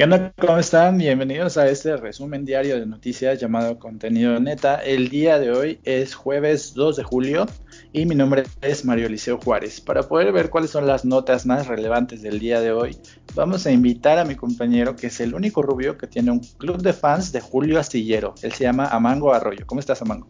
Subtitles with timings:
[0.00, 0.32] ¿Qué onda?
[0.38, 0.96] ¿Cómo están?
[0.96, 4.76] Bienvenidos a este resumen diario de noticias llamado Contenido Neta.
[4.76, 7.44] El día de hoy es jueves 2 de julio
[7.92, 9.82] y mi nombre es Mario Eliseo Juárez.
[9.82, 12.96] Para poder ver cuáles son las notas más relevantes del día de hoy,
[13.34, 16.80] vamos a invitar a mi compañero que es el único rubio que tiene un club
[16.80, 18.34] de fans de Julio Astillero.
[18.40, 19.66] Él se llama Amango Arroyo.
[19.66, 20.26] ¿Cómo estás, Amango?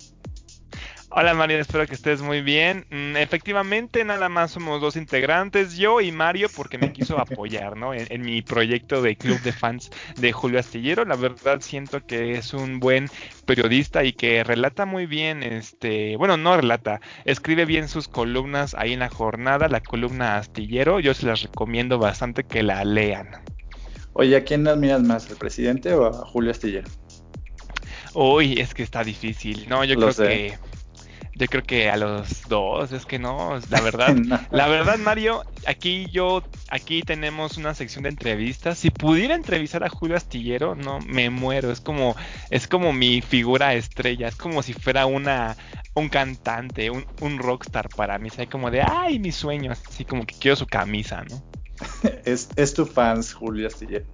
[1.12, 2.86] Hola Mario, espero que estés muy bien.
[2.88, 7.92] Mm, efectivamente, nada más somos dos integrantes, yo y Mario, porque me quiso apoyar, ¿no?
[7.92, 9.90] En, mi proyecto de club de fans
[10.20, 11.04] de Julio Astillero.
[11.04, 13.08] La verdad siento que es un buen
[13.44, 18.92] periodista y que relata muy bien, este, bueno, no relata, escribe bien sus columnas ahí
[18.92, 21.00] en la jornada, la columna Astillero.
[21.00, 23.30] Yo se las recomiendo bastante que la lean.
[24.12, 26.88] Oye, ¿a quién admiras más, al presidente o a Julio Astillero?
[28.14, 29.68] Uy, es que está difícil.
[29.68, 30.58] No, yo creo que
[31.40, 34.14] yo creo que a los dos, es que no, la verdad,
[34.50, 38.78] la verdad Mario, aquí yo, aquí tenemos una sección de entrevistas.
[38.78, 41.70] Si pudiera entrevistar a Julio Astillero, no, me muero.
[41.70, 42.14] Es como,
[42.50, 45.56] es como mi figura estrella, es como si fuera una,
[45.94, 48.28] un cantante, un, un rockstar para mí.
[48.28, 51.42] O como de, ay, mi sueño, así como que quiero su camisa, ¿no?
[52.24, 54.04] es, es tu fans, Julio Astillero.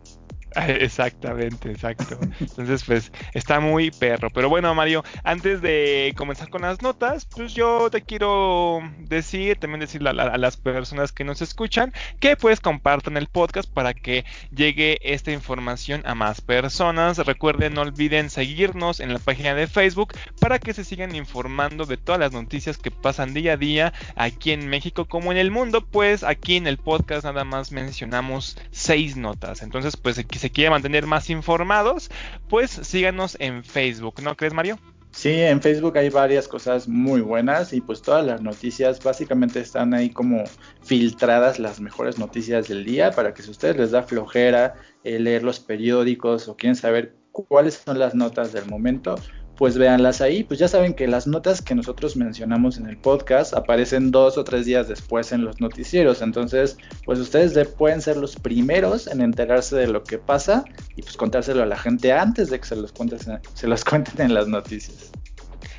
[0.68, 2.18] Exactamente, exacto.
[2.40, 4.30] Entonces, pues está muy perro.
[4.30, 9.80] Pero bueno, Mario, antes de comenzar con las notas, pues yo te quiero decir, también
[9.80, 14.98] decirle a, las personas que nos escuchan, que pues compartan el podcast para que llegue
[15.02, 17.18] esta información a más personas.
[17.18, 21.98] Recuerden, no olviden seguirnos en la página de Facebook para que se sigan informando de
[21.98, 25.84] todas las noticias que pasan día a día aquí en México como en el mundo.
[25.84, 29.62] Pues aquí en el podcast nada más mencionamos seis notas.
[29.62, 32.08] Entonces, pues aquí se se quiere mantener más informados,
[32.48, 34.78] pues síganos en Facebook, ¿no crees, Mario?
[35.11, 39.92] Sí, en Facebook hay varias cosas muy buenas y pues todas las noticias básicamente están
[39.92, 40.44] ahí como
[40.84, 45.19] filtradas las mejores noticias del día para que si a ustedes les da flojera eh,
[45.19, 49.16] leer los periódicos o quieren saber cuáles son las notas del momento,
[49.56, 50.44] pues véanlas ahí.
[50.44, 54.44] Pues ya saben que las notas que nosotros mencionamos en el podcast aparecen dos o
[54.44, 56.22] tres días después en los noticieros.
[56.22, 60.64] Entonces, pues ustedes pueden ser los primeros en enterarse de lo que pasa
[60.97, 63.19] y pues contárselo a la gente antes de que se los, cuenten,
[63.54, 65.10] se los cuenten en las noticias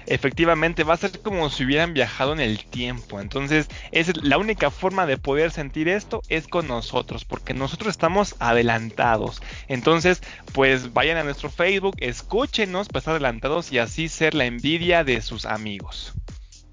[0.08, 3.20] efectivamente va a ser como si hubieran viajado en el tiempo.
[3.20, 8.36] Entonces, es la única forma de poder sentir esto es con nosotros, porque nosotros estamos
[8.40, 9.42] adelantados.
[9.68, 10.22] Entonces,
[10.54, 15.46] pues vayan a nuestro Facebook, escúchenos, pues adelantados y así ser la envidia de sus
[15.46, 16.14] amigos.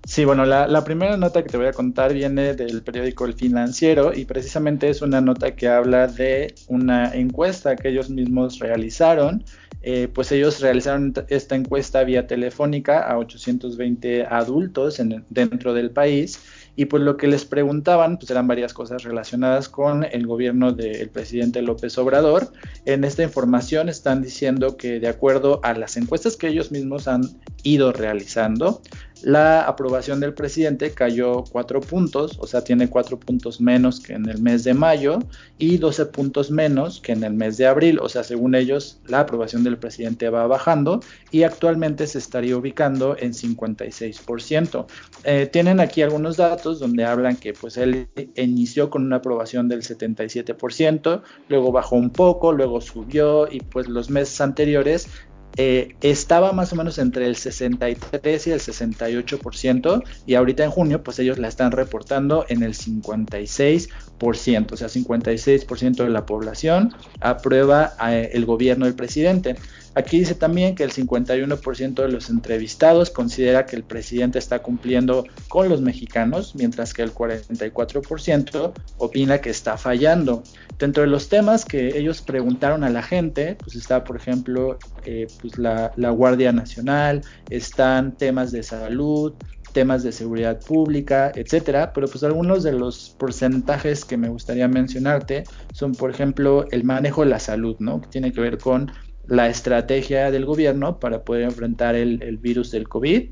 [0.07, 4.13] Sí, bueno, la, primera nota que te voy a contar viene del periódico El Financiero
[4.13, 9.45] y precisamente es una nota que habla de una encuesta que ellos mismos realizaron
[9.87, 14.99] eh, pues ellos realizaron esta encuesta vía telefónica a 820 adultos
[15.29, 16.41] dentro del país
[16.75, 21.11] y pues lo que les preguntaban pues eran varias cosas relacionadas con el gobierno del
[21.11, 22.51] presidente López Obrador.
[22.87, 27.23] En esta información están diciendo que de acuerdo a las encuestas que ellos mismos han
[27.63, 28.81] ido realizando,
[29.23, 34.29] la aprobación del presidente cayó cuatro puntos, o sea, tiene cuatro puntos menos que en
[34.29, 35.19] el mes de mayo
[35.59, 37.99] y 12 puntos menos que en el mes de abril.
[38.01, 43.17] O sea, según ellos, la aprobación del presidente va bajando y actualmente se estaría ubicando
[43.19, 44.87] en 56%.
[45.25, 49.83] Eh, tienen aquí algunos datos donde hablan que pues él inició con una aprobación del
[49.83, 55.09] 77%, luego bajó un poco, luego subió y pues los meses anteriores
[55.57, 61.03] eh, estaba más o menos entre el 63 y el 68% y ahorita en junio
[61.03, 67.95] pues ellos la están reportando en el 56%, o sea 56% de la población aprueba
[68.09, 69.57] eh, el gobierno del presidente.
[69.97, 75.25] Aquí dice también que el 51% de los entrevistados considera que el presidente está cumpliendo
[75.49, 80.43] con los mexicanos, mientras que el 44% opina que está fallando.
[80.79, 85.29] Dentro de los temas que ellos preguntaron a la gente, pues está, por ejemplo, eh,
[85.41, 89.35] pues la, la Guardia Nacional, están temas de salud,
[89.75, 95.45] temas de seguridad pública, etcétera, pero pues algunos de los porcentajes que me gustaría mencionarte
[95.73, 98.01] son, por ejemplo, el manejo de la salud, ¿no?
[98.01, 98.91] Que tiene que ver con
[99.27, 103.31] la estrategia del gobierno para poder enfrentar el, virus del COVID.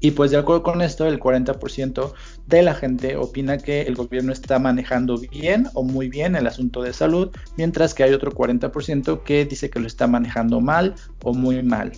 [0.00, 2.12] Y pues de acuerdo con esto, el 40%
[2.48, 6.82] de la gente opina que el gobierno está manejando bien o muy bien el asunto
[6.82, 11.32] de salud, mientras que hay otro 40% que dice que lo está manejando mal o
[11.32, 11.92] muy mal.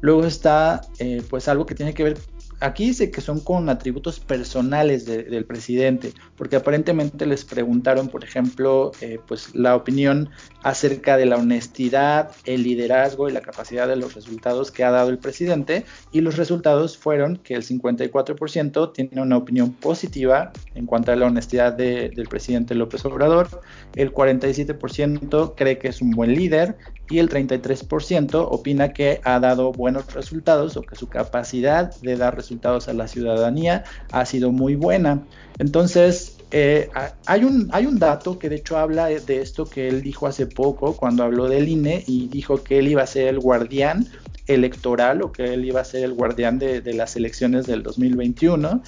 [0.00, 2.18] Luego está eh, pues algo que tiene que ver
[2.60, 8.92] aquí dice que son con atributos personales del presidente, porque aparentemente les preguntaron, por ejemplo,
[9.00, 10.30] eh, pues la opinión
[10.62, 15.10] acerca de la honestidad, el liderazgo y la capacidad de los resultados que ha dado
[15.10, 21.12] el presidente, y los resultados fueron que el 54% tiene una opinión positiva en cuanto
[21.12, 23.62] a la honestidad del presidente López Obrador,
[23.94, 26.76] el 47% cree que es un buen líder
[27.10, 32.36] y el 33% opina que ha dado buenos resultados o que su capacidad de dar
[32.36, 35.22] resultados a la ciudadanía ha sido muy buena.
[35.58, 36.88] Entonces, eh,
[37.26, 40.46] hay, un, hay un dato que de hecho habla de esto que él dijo hace
[40.46, 44.06] poco cuando habló del INE y dijo que él iba a ser el guardián
[44.48, 48.82] electoral o que él iba a ser el guardián de, de las elecciones del 2021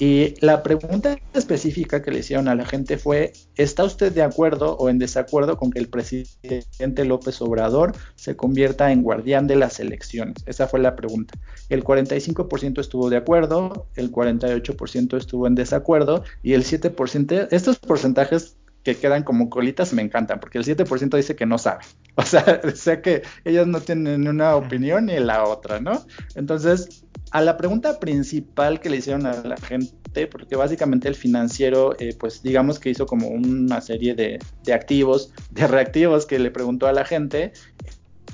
[0.00, 4.74] y la pregunta específica que le hicieron a la gente fue, ¿está usted de acuerdo
[4.78, 9.78] o en desacuerdo con que el presidente López Obrador se convierta en guardián de las
[9.78, 10.36] elecciones?
[10.46, 11.34] Esa fue la pregunta.
[11.68, 18.56] El 45% estuvo de acuerdo, el 48% estuvo en desacuerdo y el 7%, estos porcentajes
[18.82, 21.84] que quedan como colitas me encantan, porque el 7% dice que no sabe.
[22.22, 26.04] O sea, sé que ellos no tienen una opinión ni la otra, ¿no?
[26.34, 31.94] Entonces, a la pregunta principal que le hicieron a la gente, porque básicamente el financiero,
[31.98, 34.38] eh, pues digamos que hizo como una serie de,
[34.72, 37.52] activos, de reactivos que le preguntó a la gente,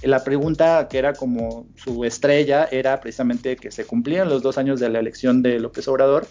[0.03, 4.81] la pregunta que era como su estrella era precisamente que se cumplían los dos años
[4.81, 6.27] de la elección de López Obrador,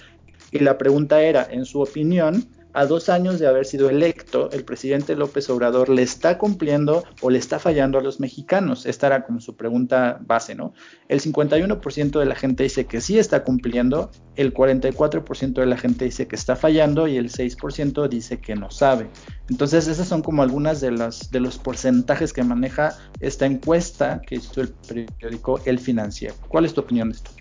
[0.52, 4.66] y la pregunta era, en su opinión, a dos años de haber sido electo, el
[4.66, 8.86] presidente López Obrador le está cumpliendo o le está fallando a los mexicanos?
[8.86, 10.74] Esta era como su pregunta base, ¿no?
[11.08, 16.06] El 51% de la gente dice que sí está cumpliendo, el 44% de la gente
[16.06, 19.10] dice que está fallando y el 6% dice que no sabe.
[19.50, 24.36] Entonces, esas son como algunas de, las, de los porcentajes que maneja esta encuesta que
[24.36, 26.36] hizo el periódico El Financiero.
[26.50, 27.32] ¿Cuál es tu opinión de esto?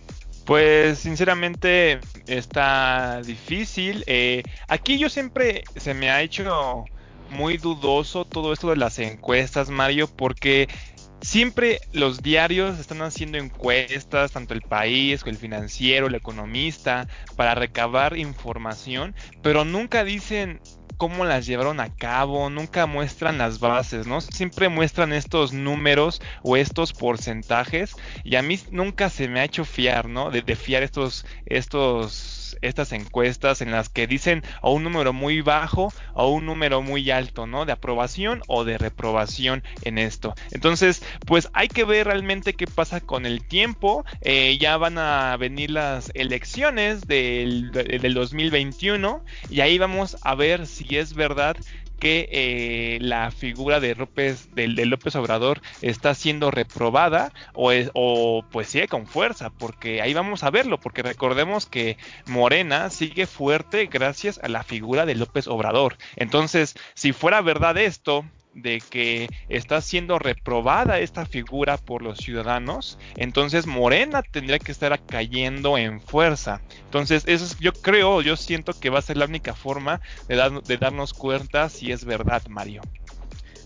[0.45, 4.05] Pues sinceramente está difícil.
[4.07, 6.85] Eh, aquí yo siempre se me ha hecho
[7.31, 10.69] muy dudoso todo esto de las encuestas, Mario, porque
[11.23, 18.17] siempre los diarios están haciendo encuestas, tanto el país, el financiero, el economista, para recabar
[18.19, 20.61] información, pero nunca dicen
[20.97, 24.21] cómo las llevaron a cabo, nunca muestran las bases, ¿no?
[24.21, 29.65] Siempre muestran estos números o estos porcentajes y a mí nunca se me ha hecho
[29.65, 30.31] fiar, ¿no?
[30.31, 35.41] De, de fiar estos, estos estas encuestas en las que dicen o un número muy
[35.41, 37.65] bajo o un número muy alto, ¿no?
[37.65, 40.35] De aprobación o de reprobación en esto.
[40.51, 44.05] Entonces, pues hay que ver realmente qué pasa con el tiempo.
[44.21, 47.71] Eh, ya van a venir las elecciones del
[48.15, 51.57] 2021 y ahí vamos a ver si es verdad
[51.99, 58.69] que eh, la figura de López, de, López Obrador está siendo reprobada o, o pues
[58.69, 61.97] sigue con fuerza, porque ahí vamos a verlo, porque recordemos que
[62.27, 65.97] Morena sigue fuerte gracias a la figura de López Obrador.
[66.17, 68.25] Entonces, si fuera verdad esto,
[68.55, 74.99] de que está siendo reprobada esta figura por los ciudadanos, entonces Morena tendría que estar
[75.07, 76.61] cayendo en fuerza.
[76.85, 80.61] Entonces, eso es, yo creo, yo siento que va a ser la única forma de,
[80.65, 82.83] de darnos cuenta si es verdad, Mario.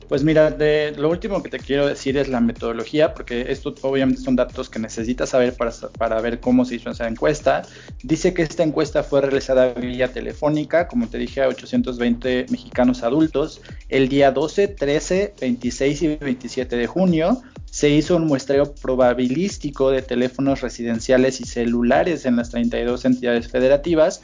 [0.09, 4.23] Pues mira, de, lo último que te quiero decir es la metodología, porque esto obviamente
[4.23, 7.63] son datos que necesitas saber para, para ver cómo se hizo esa encuesta.
[8.03, 13.61] Dice que esta encuesta fue realizada vía telefónica, como te dije, a 820 mexicanos adultos,
[13.91, 17.43] el día 12, 13, 26 y 27 de junio.
[17.67, 24.23] Se hizo un muestreo probabilístico de teléfonos residenciales y celulares en las 32 entidades federativas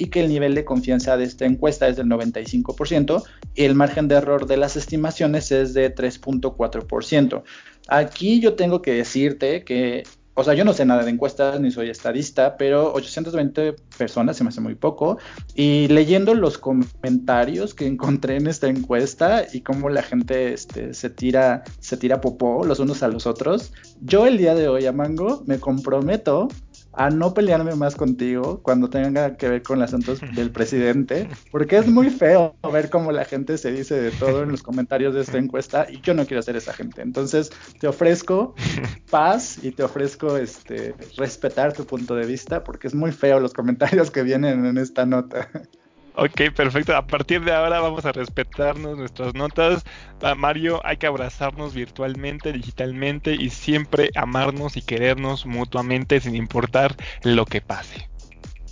[0.00, 3.22] y que el nivel de confianza de esta encuesta es del 95%
[3.54, 7.42] y el margen de error de las estimaciones es de 3.4%.
[7.88, 11.70] Aquí yo tengo que decirte que, o sea, yo no sé nada de encuestas ni
[11.70, 15.18] soy estadista, pero 820 personas se me hace muy poco
[15.54, 21.10] y leyendo los comentarios que encontré en esta encuesta y cómo la gente este, se
[21.10, 24.92] tira se tira popó los unos a los otros, yo el día de hoy a
[24.92, 26.48] Mango me comprometo
[26.92, 31.86] a no pelearme más contigo cuando tenga que ver con asuntos del presidente, porque es
[31.86, 35.38] muy feo ver cómo la gente se dice de todo en los comentarios de esta
[35.38, 37.02] encuesta y yo no quiero ser esa gente.
[37.02, 38.54] Entonces, te ofrezco
[39.10, 43.52] paz y te ofrezco este respetar tu punto de vista porque es muy feo los
[43.52, 45.48] comentarios que vienen en esta nota.
[46.22, 46.94] Ok, perfecto.
[46.94, 49.84] A partir de ahora vamos a respetarnos nuestras notas.
[50.20, 56.94] A Mario, hay que abrazarnos virtualmente, digitalmente y siempre amarnos y querernos mutuamente sin importar
[57.22, 58.10] lo que pase.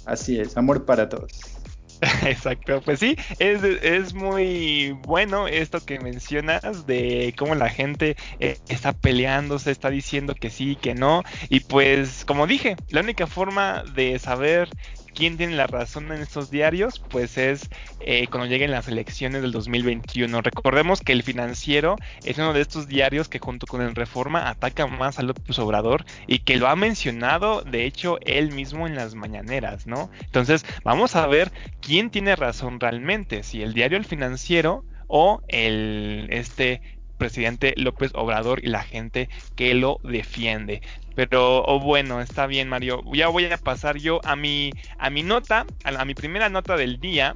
[0.04, 1.58] Así es, amor para todos.
[2.26, 8.58] Exacto, pues sí, es, es, muy bueno esto que mencionas de cómo la gente eh,
[8.68, 13.82] está peleándose, está diciendo que sí, que no, y pues como dije, la única forma
[13.94, 14.68] de saber
[15.14, 17.68] quién tiene la razón en estos diarios, pues es
[18.00, 20.40] eh, cuando lleguen las elecciones del 2021.
[20.42, 24.86] Recordemos que el financiero es uno de estos diarios que junto con el Reforma ataca
[24.86, 29.14] más a López Obrador y que lo ha mencionado, de hecho, él mismo en las
[29.14, 30.10] mañaneras, ¿no?
[30.24, 36.28] Entonces, vamos a ver quién tiene razón realmente, si el diario El Financiero o el
[36.30, 36.82] este
[37.18, 40.80] presidente López Obrador y la gente que lo defiende.
[41.14, 43.02] Pero oh, bueno, está bien, Mario.
[43.12, 47.00] Ya voy a pasar yo a mi a mi nota, a, mi primera nota del
[47.00, 47.34] día.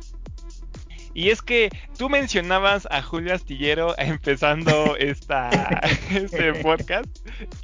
[1.15, 5.51] Y es que tú mencionabas a Julio Astillero empezando esta,
[6.11, 7.09] este podcast.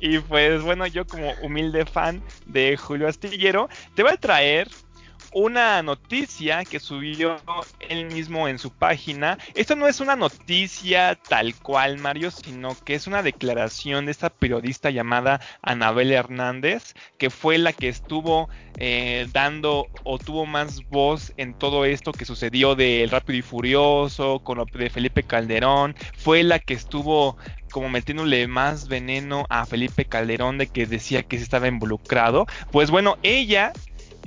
[0.01, 4.69] Y pues bueno, yo como humilde fan de Julio Astillero, te voy a traer
[5.33, 7.37] una noticia que subió
[7.81, 9.39] él mismo en su página.
[9.55, 14.31] Esto no es una noticia tal cual, Mario, sino que es una declaración de esta
[14.31, 21.33] periodista llamada Anabel Hernández, que fue la que estuvo eh, dando o tuvo más voz
[21.37, 25.95] en todo esto que sucedió del Rápido y Furioso, con lo de Felipe Calderón.
[26.17, 27.37] Fue la que estuvo
[27.71, 32.47] como metiéndole más veneno a Felipe Calderón de que decía que se estaba involucrado.
[32.71, 33.73] Pues bueno, ella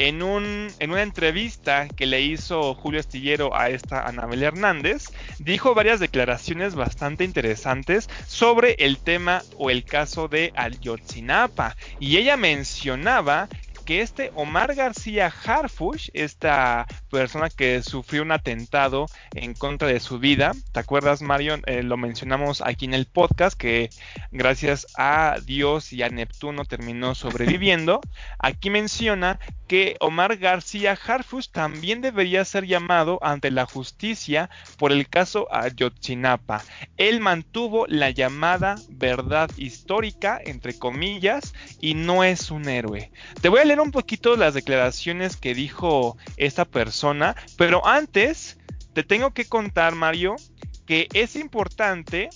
[0.08, 5.06] en, un, en una entrevista que le hizo Julio Astillero a esta Anabel Hernández,
[5.38, 11.76] dijo varias declaraciones bastante interesantes sobre el tema o el caso de Ayotzinapa.
[12.00, 13.48] Y ella mencionaba
[13.82, 20.20] que este Omar García Harfush, esta persona que sufrió un atentado en contra de su
[20.20, 21.60] vida, ¿te acuerdas Mario?
[21.66, 23.90] Eh, lo mencionamos aquí en el podcast que
[24.32, 28.02] gracias a Dios y a Neptuno terminó sobreviviendo.
[28.40, 29.40] Aquí menciona
[29.72, 36.62] que Omar García Harfush también debería ser llamado ante la justicia por el caso Ayotzinapa.
[36.98, 43.12] Él mantuvo la llamada verdad histórica, entre comillas, y no es un héroe.
[43.42, 48.58] Te voy a leer un poquito las declaraciones que dijo esta persona, pero antes
[48.92, 50.36] te tengo que contar, Mario,
[50.86, 52.30] que es importante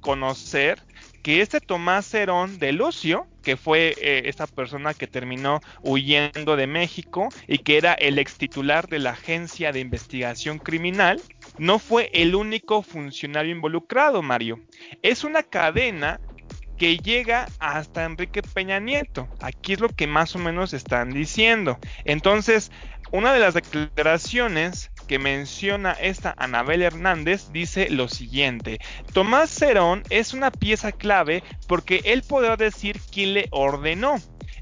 [0.00, 0.82] conocer
[1.22, 6.66] que este Tomás Herón de Lucio, que fue eh, esta persona que terminó huyendo de
[6.66, 11.20] México y que era el ex titular de la Agencia de Investigación Criminal,
[11.58, 14.58] no fue el único funcionario involucrado, Mario.
[15.02, 16.18] Es una cadena
[16.76, 19.28] que llega hasta Enrique Peña Nieto.
[19.40, 21.78] Aquí es lo que más o menos están diciendo.
[22.04, 22.70] Entonces,
[23.12, 28.78] una de las declaraciones que menciona esta Anabel Hernández dice lo siguiente,
[29.12, 34.16] Tomás Cerón es una pieza clave porque él podrá decir quién le ordenó.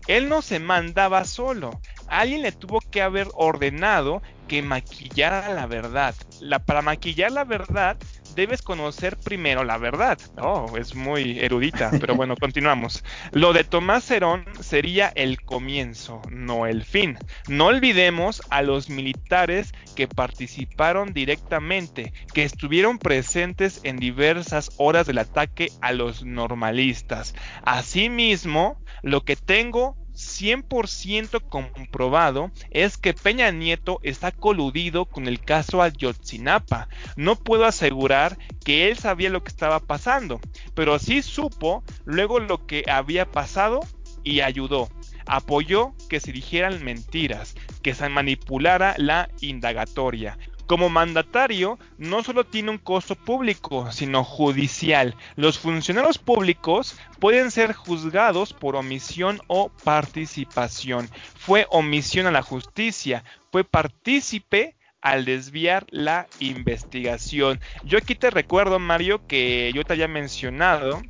[0.09, 6.17] Él no se mandaba solo, alguien le tuvo que haber ordenado que maquillara la verdad.
[6.41, 7.97] La, para maquillar la verdad
[8.41, 10.19] debes conocer primero la verdad.
[10.39, 13.05] Oh, es muy erudita, pero bueno, continuamos.
[13.33, 17.19] Lo de Tomás Herón sería el comienzo, no el fin.
[17.49, 25.19] No olvidemos a los militares que participaron directamente, que estuvieron presentes en diversas horas del
[25.19, 27.35] ataque a los normalistas.
[27.63, 35.83] Asimismo, lo que tengo 100% comprobado es que Peña Nieto está coludido con el caso
[35.83, 36.89] Ayotzinapa.
[37.17, 40.41] No puedo asegurar que él sabía lo que estaba pasando,
[40.75, 43.81] pero sí supo luego lo que había pasado
[44.23, 44.89] y ayudó.
[45.27, 50.39] Apoyó que se dijeran mentiras, que se manipulara la indagatoria.
[50.71, 55.17] Como mandatario, no solo tiene un costo público, sino judicial.
[55.35, 61.11] Los funcionarios públicos pueden ser juzgados por omisión o participación.
[61.37, 67.59] Fue omisión a la justicia, fue partícipe al desviar la investigación.
[67.83, 71.03] Yo aquí te recuerdo, Mario, que yo te había mencionado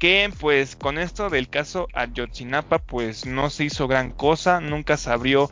[0.00, 5.10] que pues con esto del caso Ayotzinapa pues no se hizo gran cosa, nunca se
[5.10, 5.50] abrió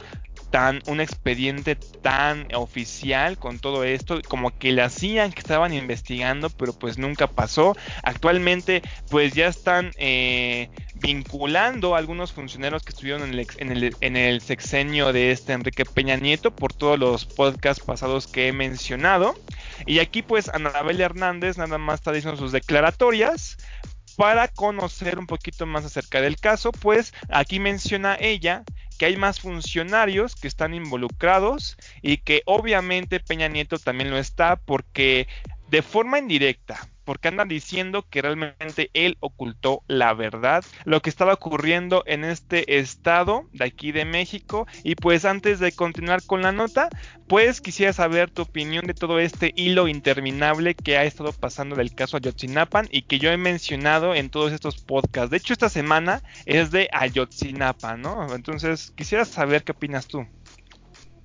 [0.52, 6.50] tan un expediente tan oficial con todo esto, como que le hacían que estaban investigando,
[6.50, 7.74] pero pues nunca pasó.
[8.04, 13.96] Actualmente pues ya están eh, vinculando a algunos funcionarios que estuvieron en el, en, el,
[14.00, 18.52] en el sexenio de este Enrique Peña Nieto por todos los podcasts pasados que he
[18.52, 19.34] mencionado.
[19.86, 23.56] Y aquí pues Anabel Hernández nada más está diciendo sus declaratorias
[24.16, 28.62] para conocer un poquito más acerca del caso, pues aquí menciona ella
[28.98, 34.56] que hay más funcionarios que están involucrados y que obviamente Peña Nieto también lo está
[34.56, 35.26] porque
[35.68, 41.34] de forma indirecta, porque andan diciendo que realmente él ocultó la verdad, lo que estaba
[41.34, 44.66] ocurriendo en este estado de aquí de México.
[44.82, 46.88] Y pues antes de continuar con la nota,
[47.28, 51.94] pues quisiera saber tu opinión de todo este hilo interminable que ha estado pasando del
[51.94, 55.30] caso Ayotzinapan y que yo he mencionado en todos estos podcasts.
[55.30, 58.34] De hecho, esta semana es de Ayotzinapa, ¿no?
[58.34, 60.26] Entonces, quisiera saber qué opinas tú.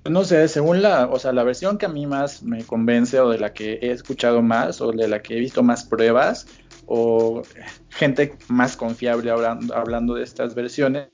[0.10, 3.30] No sé, según la, o sea, la versión que a mí más me convence o
[3.30, 6.48] de la que he escuchado más o de la que he visto más pruebas
[6.86, 7.42] o
[7.90, 11.10] gente más confiable hablando, hablando de estas versiones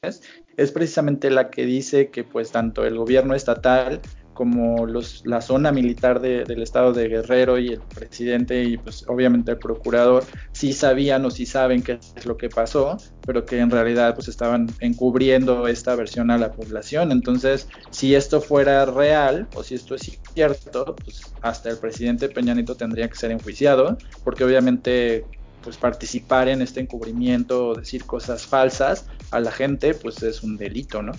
[0.58, 4.00] es precisamente la que dice que pues tanto el gobierno estatal
[4.34, 9.52] como los, la zona militar del estado de Guerrero y el presidente y pues obviamente
[9.52, 13.70] el procurador sí sabían o sí saben qué es lo que pasó, pero que en
[13.70, 17.12] realidad pues estaban encubriendo esta versión a la población.
[17.12, 22.54] Entonces, si esto fuera real o si esto es cierto, pues hasta el presidente Peña
[22.54, 25.26] Nieto tendría que ser enjuiciado, porque obviamente
[25.64, 30.58] pues participar en este encubrimiento o decir cosas falsas a la gente pues es un
[30.58, 31.14] delito, ¿no?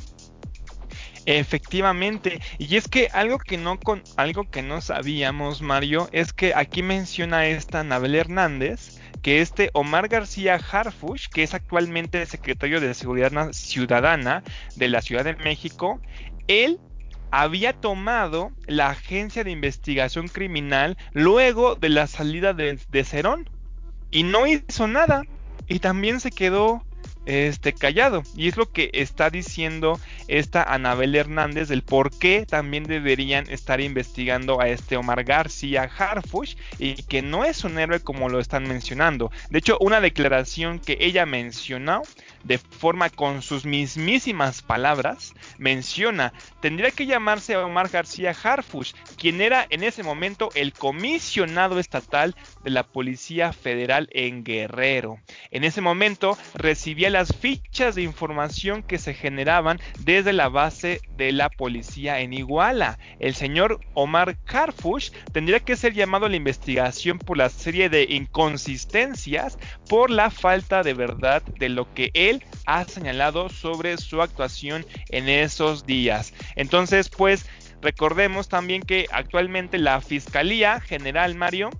[1.27, 6.53] Efectivamente, y es que algo que no con algo que no sabíamos, Mario, es que
[6.55, 12.93] aquí menciona esta Anabel Hernández que este Omar García Harfush, que es actualmente secretario de
[12.93, 14.43] Seguridad Ciudadana
[14.77, 15.99] de la Ciudad de México,
[16.47, 16.79] él
[17.31, 23.49] había tomado la agencia de investigación criminal luego de la salida de, de Cerón
[24.11, 25.23] y no hizo nada.
[25.69, 26.85] Y también se quedó
[27.27, 28.23] este, callado.
[28.37, 33.81] Y es lo que está diciendo esta Anabel Hernández del por qué también deberían estar
[33.81, 38.69] investigando a este Omar García Harfush y que no es un héroe como lo están
[38.69, 39.31] mencionando.
[39.51, 42.03] De hecho, una declaración que ella mencionó
[42.45, 49.67] de forma con sus mismísimas palabras, menciona, tendría que llamarse Omar García Harfush, quien era
[49.71, 55.19] en ese momento el comisionado estatal de la Policía Federal en Guerrero.
[55.51, 61.31] En ese momento recibía las fichas de información que se generaban desde la base de
[61.31, 62.99] la policía en Iguala.
[63.21, 68.03] El señor Omar Harfush tendría que ser llamado a la investigación por la serie de
[68.11, 74.85] inconsistencias por la falta de verdad de lo que él ha señalado sobre su actuación
[75.11, 76.35] en esos días.
[76.57, 77.47] Entonces, pues
[77.81, 81.71] recordemos también que actualmente la Fiscalía General Mario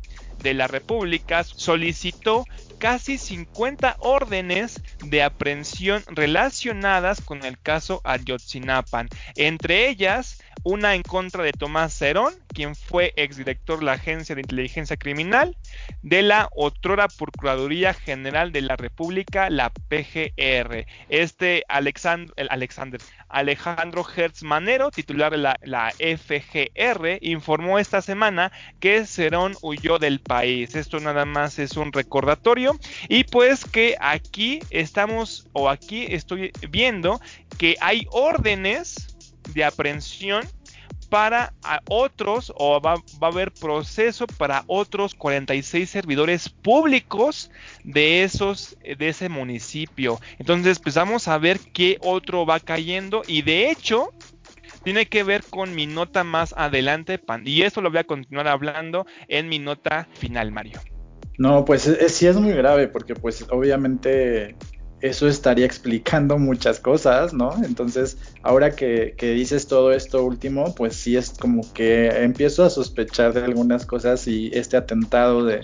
[0.45, 2.45] de la República solicitó
[2.79, 11.45] casi 50 órdenes de aprehensión relacionadas con el caso Ayotzinapan, entre ellas una en contra
[11.45, 15.57] de Tomás Cerón, quien fue exdirector de la Agencia de Inteligencia Criminal,
[16.03, 20.87] de la otrora Procuraduría General de la República, la PGR.
[21.11, 29.55] Este Alexander Alejandro Hertz Manero, titular de la, la, FGR, informó esta semana que Cerón
[29.61, 30.75] huyó del país.
[30.75, 32.79] Esto nada más es un recordatorio.
[33.09, 37.21] Y pues que aquí estamos, o aquí estoy viendo
[37.59, 39.15] que hay órdenes
[39.53, 40.47] de aprehensión
[41.15, 41.53] para
[41.89, 47.53] otros o va, a haber proceso para otros 46 servidores públicos
[47.85, 50.19] de esos de ese municipio.
[50.41, 54.13] Entonces, pues vamos a ver qué otro va cayendo y de hecho
[54.83, 59.07] tiene que ver con mi nota más adelante y eso lo voy a continuar hablando
[59.29, 60.81] en mi nota final, Mario.
[61.39, 64.57] No, pues sí es muy grave porque pues obviamente
[65.05, 67.55] eso estaría explicando muchas cosas, ¿no?
[67.63, 73.35] Entonces, ahora que, dices todo esto último, pues sí es como que empiezo a sospechar
[73.35, 75.61] de algunas cosas y este atentado de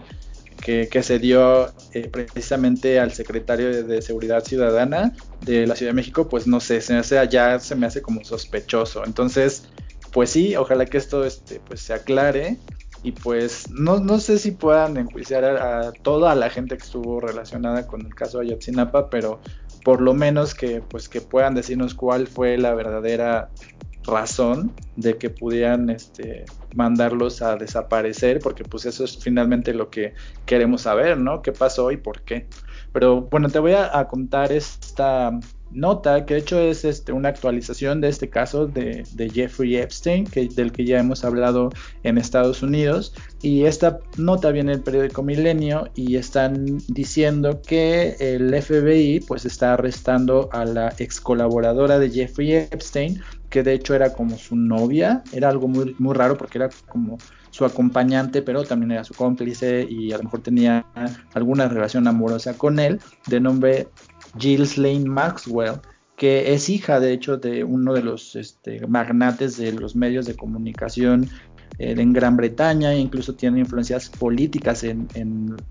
[0.61, 6.29] que, se dio eh, precisamente al secretario de, Seguridad Ciudadana de la Ciudad de México,
[6.29, 7.17] pues no sé, se me hace
[7.61, 9.07] se me hace como sospechoso.
[9.07, 9.63] Entonces,
[10.13, 12.59] pues sí, ojalá que esto este, pues se aclare
[13.03, 17.87] y pues no, no sé si puedan enjuiciar a, toda la gente que estuvo relacionada
[17.87, 19.41] con el caso Ayotzinapa, pero
[19.85, 23.51] por lo menos que pues que puedan decirnos cuál fue la verdadera
[24.05, 30.15] razón de que pudieran este, mandarlos a desaparecer, porque pues eso es finalmente lo que
[30.47, 31.43] queremos saber, ¿no?
[31.43, 32.47] ¿Qué pasó y por qué?
[32.93, 35.39] Pero bueno, te voy a contar esta
[35.73, 40.49] nota, que de hecho es este, una actualización de este caso de, Jeffrey Epstein, que,
[40.49, 41.71] del que ya hemos hablado
[42.03, 43.15] en Estados Unidos.
[43.43, 49.75] Y esta nota viene del periódico Milenio y están diciendo que el FBI pues está
[49.75, 55.23] arrestando a la ex colaboradora de Jeffrey Epstein, que de hecho era como su novia,
[55.33, 57.19] era algo muy, muy raro porque era como
[57.51, 60.87] su acompañante, pero también era su cómplice y a lo mejor tenía
[61.35, 63.89] alguna relación amorosa con él, de nombre
[64.39, 65.81] Lane Maxwell,
[66.17, 70.37] que es hija de hecho de uno de los este, magnates de los medios de
[70.37, 71.29] comunicación
[71.79, 75.09] en Gran Bretaña, incluso tiene influencias políticas en,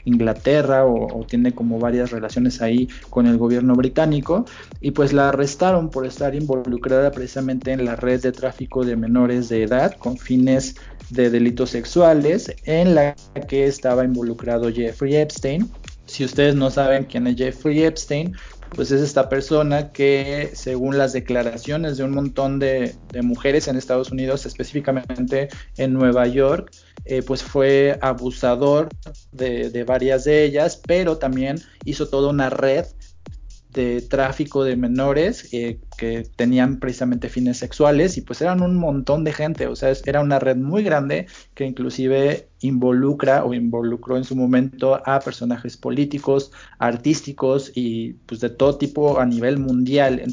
[0.06, 4.46] Inglaterra o, tiene como varias relaciones ahí con el gobierno británico
[4.82, 9.50] y pues la arrestaron por estar involucrada precisamente en la red de tráfico de menores
[9.50, 10.76] de edad con fines
[11.10, 13.16] de delitos sexuales en la
[13.48, 15.70] que estaba involucrado Jeffrey Epstein.
[16.06, 18.36] Si ustedes no saben quién es Jeffrey Epstein,
[18.76, 24.12] pues es esta persona que según las declaraciones de un montón de, mujeres en Estados
[24.12, 26.72] Unidos, específicamente en Nueva York,
[27.06, 28.90] eh, pues fue abusador
[29.32, 32.86] de, de, varias de ellas, pero también hizo toda una red
[33.80, 39.24] de tráfico de menores eh, que tenían precisamente fines sexuales y pues eran un montón
[39.24, 44.26] de gente, o sea, era una red muy grande que inclusive involucra o involucró en
[44.26, 50.24] su momento a personajes políticos, artísticos y pues de todo tipo a nivel mundial.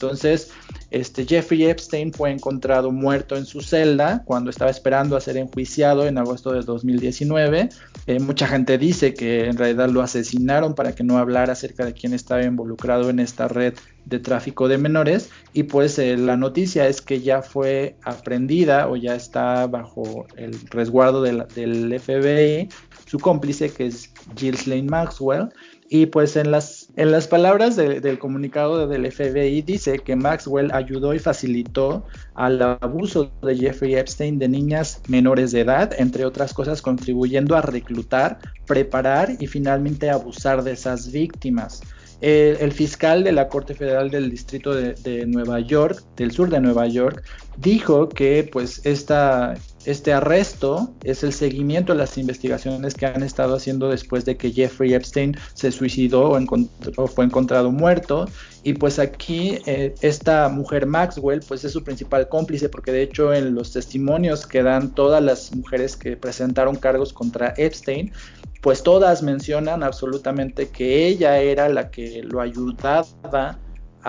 [0.00, 0.52] Entonces,
[0.92, 6.06] este Jeffrey Epstein fue encontrado muerto en su celda cuando estaba esperando a ser enjuiciado
[6.06, 7.68] en agosto de 2019.
[8.06, 11.94] Eh, mucha gente dice que en realidad lo asesinaron para que no hablara acerca de
[11.94, 16.88] quién estaba involucrado en esta red de tráfico de menores y pues eh, la noticia
[16.88, 22.68] es que ya fue aprendida o ya está bajo el resguardo del FBI
[23.04, 25.48] su cómplice que es Ghislaine Maxwell
[25.90, 31.14] y pues en las, en las palabras del comunicado del FBI dice que Maxwell ayudó
[31.14, 36.82] y facilitó al abuso de Jeffrey Epstein de niñas menores de edad, entre otras cosas
[36.82, 41.80] contribuyendo a reclutar, preparar y finalmente abusar de esas víctimas.
[42.20, 46.60] El, fiscal de la Corte Federal del Distrito de, de, Nueva York, del sur de
[46.60, 47.22] Nueva York,
[47.58, 49.54] dijo que pues esta,
[49.88, 54.52] este arresto es el seguimiento de las investigaciones que han estado haciendo después de que
[54.52, 58.28] Jeffrey Epstein se suicidó o, fue encontrado muerto.
[58.64, 63.32] Y pues aquí eh, esta mujer Maxwell pues es su principal cómplice porque de hecho
[63.32, 68.12] en los testimonios que dan todas las mujeres que presentaron cargos contra Epstein
[68.60, 73.58] pues todas mencionan absolutamente que ella era la que lo ayudaba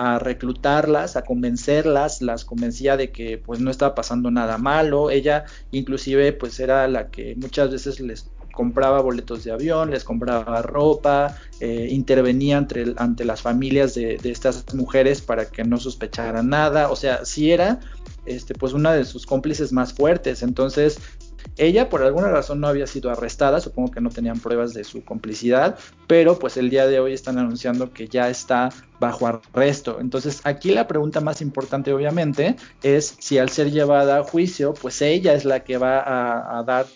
[0.00, 5.44] a reclutarlas, a convencerlas, las convencía de que pues no estaba pasando nada malo, ella
[5.72, 11.36] inclusive pues era la que muchas veces les compraba boletos de avión, les compraba ropa,
[11.60, 16.96] eh, intervenía ante las familias de, de, estas mujeres para que no sospecharan nada, o
[16.96, 17.80] sea, sí era
[18.24, 20.98] este, pues una de sus cómplices más fuertes, entonces
[21.56, 25.04] ella por alguna razón no había sido arrestada, supongo que no tenían pruebas de su
[25.04, 29.98] complicidad, pero pues el día de hoy están anunciando que ya está bajo arresto.
[30.00, 35.02] Entonces aquí la pregunta más importante obviamente es si al ser llevada a juicio, pues
[35.02, 36.86] ella es la que va a, dar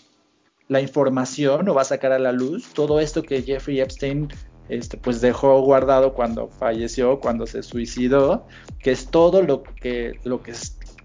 [0.69, 4.29] la información o va a sacar a la luz todo esto que Jeffrey Epstein
[4.69, 8.47] este, pues dejó guardado cuando falleció, cuando se suicidó,
[8.81, 10.53] que es todo lo que, lo que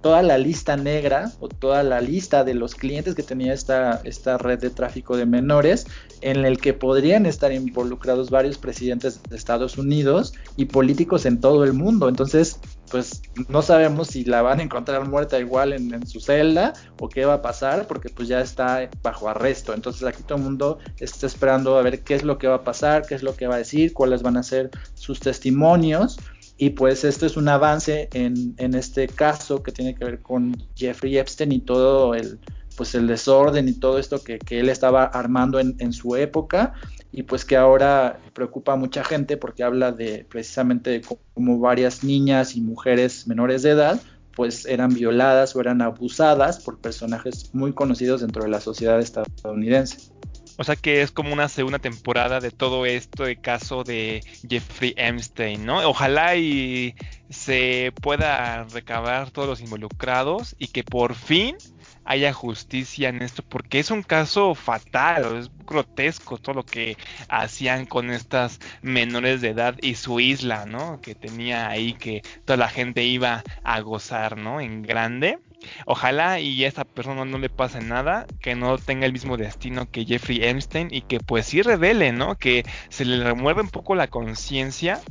[0.01, 4.37] toda la lista negra o toda la lista de los clientes que tenía esta, esta
[4.37, 5.87] red de tráfico de menores,
[6.21, 11.63] en el que podrían estar involucrados varios presidentes de Estados Unidos y políticos en todo
[11.63, 12.07] el mundo.
[12.09, 12.59] Entonces,
[12.89, 17.07] pues no sabemos si la van a encontrar muerta igual en, en, su celda o
[17.07, 19.73] qué va a pasar, porque pues ya está bajo arresto.
[19.73, 22.63] Entonces aquí todo el mundo está esperando a ver qué es lo que va a
[22.63, 26.17] pasar, qué es lo que va a decir, cuáles van a ser sus testimonios.
[26.61, 31.17] Y pues esto es un avance en, este caso que tiene que ver con Jeffrey
[31.17, 32.37] Epstein y todo el,
[32.75, 36.73] pues el desorden y todo esto que, él estaba armando en, su época
[37.13, 41.01] y pues que ahora preocupa a mucha gente porque habla de precisamente de
[41.33, 44.01] cómo varias niñas y mujeres menores de edad
[44.35, 50.11] pues eran violadas o eran abusadas por personajes muy conocidos dentro de la sociedad estadounidense.
[50.59, 54.93] O sea que es como una segunda temporada de todo esto de caso de Jeffrey
[54.97, 55.87] Epstein, ¿no?
[55.87, 56.95] Ojalá y
[57.29, 61.55] se pueda recabar todos los involucrados y que por fin
[62.03, 66.97] haya justicia en esto, porque es un caso fatal, es grotesco todo lo que
[67.29, 70.99] hacían con estas menores de edad y su isla, ¿no?
[70.99, 74.59] Que tenía ahí que toda la gente iba a gozar, ¿no?
[74.59, 75.39] En grande.
[75.85, 79.89] Ojalá y a esta persona no le pase nada, que no tenga el mismo destino
[79.89, 82.35] que Jeffrey Epstein y que pues sí revele, ¿no?
[82.35, 85.01] Que se le remueve un poco la conciencia,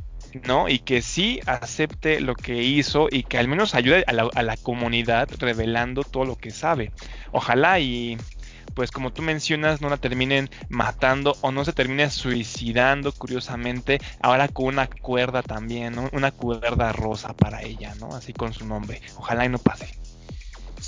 [0.47, 0.69] ¿no?
[0.69, 5.29] Y que sí acepte lo que hizo y que al menos ayude a la, comunidad
[5.39, 6.91] revelando todo lo que sabe.
[7.31, 8.17] Ojalá y
[8.75, 14.47] pues como tú mencionas, no la terminen matando o no se termine suicidando, curiosamente, ahora
[14.47, 16.09] con una cuerda también, ¿no?
[16.13, 18.15] Una cuerda rosa para ella, ¿no?
[18.15, 19.01] Así con su nombre.
[19.17, 19.99] Ojalá y no pase.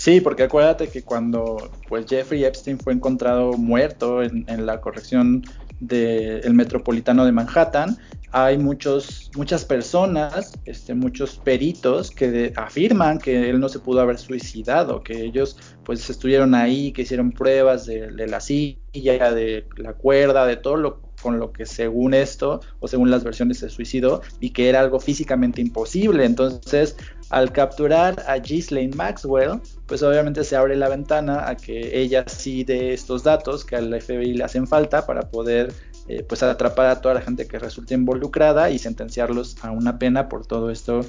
[0.02, 5.44] Sí, porque acuérdate que cuando pues Jeffrey Epstein fue encontrado muerto en, la corrección
[5.80, 7.96] del Metropolitano de Manhattan,
[8.32, 14.18] hay muchos, muchas personas, este, muchos peritos que afirman que él no se pudo haber
[14.18, 19.94] suicidado, que ellos pues estuvieron ahí, que hicieron pruebas de, de la silla, de la
[19.94, 24.22] cuerda, de todo lo con lo que según esto o según las versiones se suicidó
[24.40, 26.26] y que era algo físicamente imposible.
[26.26, 26.96] Entonces,
[27.30, 32.64] al capturar a Ghislaine Maxwell, pues obviamente se abre la ventana a que ella sí
[32.64, 35.74] dé estos datos que al FBI le hacen falta para poder
[36.08, 40.28] eh, pues atrapar a toda la gente que resulte involucrada y sentenciarlos a una pena
[40.28, 41.06] por todo esto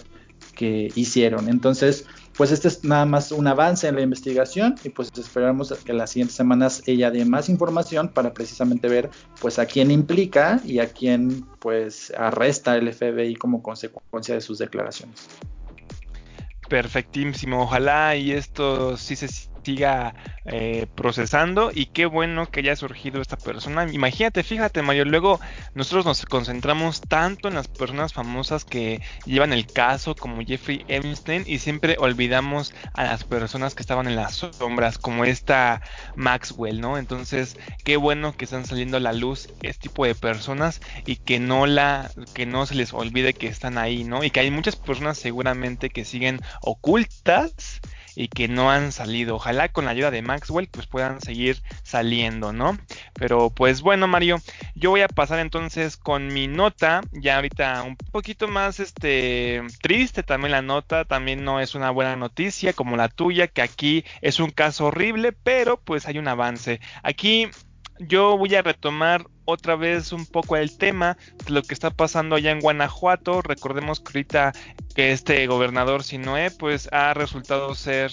[0.54, 1.48] que hicieron.
[1.48, 2.04] Entonces,
[2.36, 6.10] pues este es nada más un avance en la investigación y pues esperamos que las
[6.10, 10.88] siguientes semanas ella dé más información para precisamente ver pues a quién implica y a
[10.88, 15.28] quién pues arresta el FBI como consecuencia de sus declaraciones.
[16.68, 19.28] Perfectísimo, ojalá y esto sí se
[19.64, 23.86] siga eh, procesando y qué bueno que haya surgido esta persona.
[23.92, 25.40] Imagínate, fíjate Mario, luego
[25.74, 31.44] nosotros nos concentramos tanto en las personas famosas que llevan el caso como Jeffrey Epstein
[31.46, 35.82] y siempre olvidamos a las personas que estaban en las sombras como esta
[36.16, 36.98] Maxwell, ¿no?
[36.98, 41.38] Entonces, qué bueno que están saliendo a la luz este tipo de personas y que
[41.38, 44.24] no la que no se les olvide que están ahí, ¿no?
[44.24, 47.80] Y que hay muchas personas seguramente que siguen ocultas
[48.14, 49.36] y que no han salido.
[49.36, 52.78] Ojalá con la ayuda de Maxwell pues puedan seguir saliendo, ¿no?
[53.14, 54.40] Pero pues bueno, Mario,
[54.74, 60.22] yo voy a pasar entonces con mi nota, ya ahorita un poquito más este triste
[60.22, 64.40] también la nota, también no es una buena noticia como la tuya, que aquí es
[64.40, 66.80] un caso horrible, pero pues hay un avance.
[67.02, 67.48] Aquí
[68.06, 72.36] yo voy a retomar otra vez un poco el tema de lo que está pasando
[72.36, 73.42] allá en Guanajuato.
[73.42, 74.52] Recordemos que ahorita
[74.94, 78.12] que este gobernador Sinoé pues ha resultado ser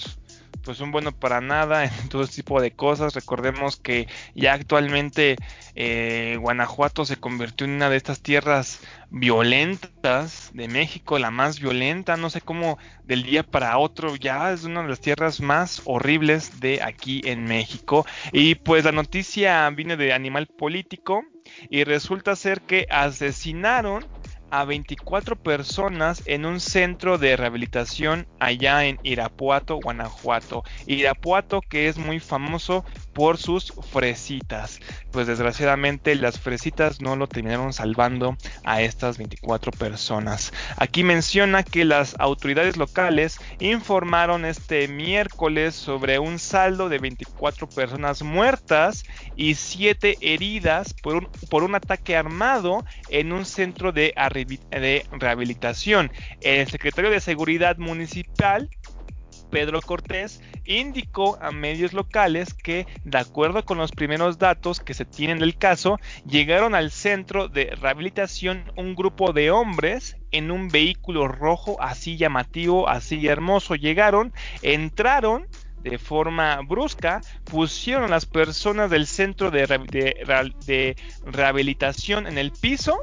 [0.62, 3.14] pues un bueno para nada en todo tipo de cosas.
[3.14, 5.36] Recordemos que ya actualmente
[5.74, 12.16] eh, Guanajuato se convirtió en una de estas tierras violentas de México, la más violenta,
[12.16, 16.60] no sé cómo del día para otro ya es una de las tierras más horribles
[16.60, 18.06] de aquí en México.
[18.32, 21.24] Y pues la noticia viene de Animal Político
[21.68, 24.06] y resulta ser que asesinaron
[24.50, 30.64] a 24 personas en un centro de rehabilitación allá en Irapuato, Guanajuato.
[30.86, 34.80] Irapuato que es muy famoso por sus fresitas.
[35.10, 40.52] Pues desgraciadamente las fresitas no lo terminaron salvando a estas 24 personas.
[40.76, 48.22] Aquí menciona que las autoridades locales informaron este miércoles sobre un saldo de 24 personas
[48.22, 49.04] muertas
[49.36, 54.12] y 7 heridas por un, por un ataque armado en un centro de,
[54.44, 56.10] de rehabilitación.
[56.40, 58.68] El secretario de Seguridad Municipal
[59.50, 65.04] Pedro Cortés indicó a medios locales que, de acuerdo con los primeros datos que se
[65.04, 71.28] tienen del caso, llegaron al centro de rehabilitación un grupo de hombres en un vehículo
[71.28, 73.74] rojo así llamativo, así hermoso.
[73.74, 75.46] Llegaron, entraron
[75.82, 79.66] de forma brusca, pusieron a las personas del centro de,
[80.66, 82.98] de rehabilitación en el piso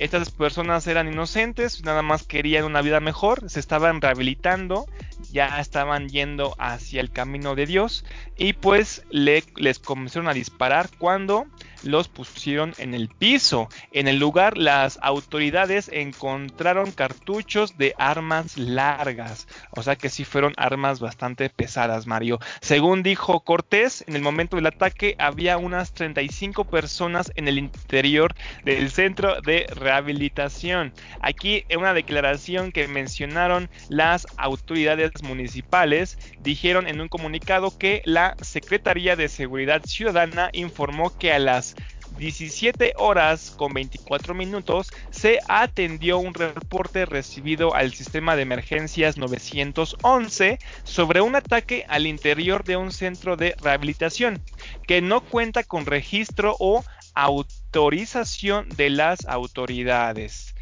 [0.00, 4.86] estas personas eran inocentes, nada más querían una vida mejor, se estaban rehabilitando,
[5.30, 10.88] ya estaban yendo hacia el camino de Dios y pues le, les comenzaron a disparar
[10.98, 11.46] cuando
[11.82, 13.68] los pusieron en el piso.
[13.92, 20.54] En el lugar las autoridades encontraron cartuchos de armas largas, o sea que sí fueron
[20.56, 22.38] armas bastante pesadas, Mario.
[22.60, 28.34] Según dijo Cortés, en el momento del ataque había unas 35 personas en el interior
[28.64, 30.92] del centro de rehabilitación.
[31.20, 38.36] Aquí en una declaración que mencionaron las autoridades municipales, dijeron en un comunicado que la
[38.40, 41.74] Secretaría de Seguridad Ciudadana informó que a las
[42.18, 50.58] 17 horas con 24 minutos se atendió un reporte recibido al sistema de emergencias 911
[50.84, 54.42] sobre un ataque al interior de un centro de rehabilitación
[54.86, 57.59] que no cuenta con registro o autorización
[58.74, 60.54] de las autoridades.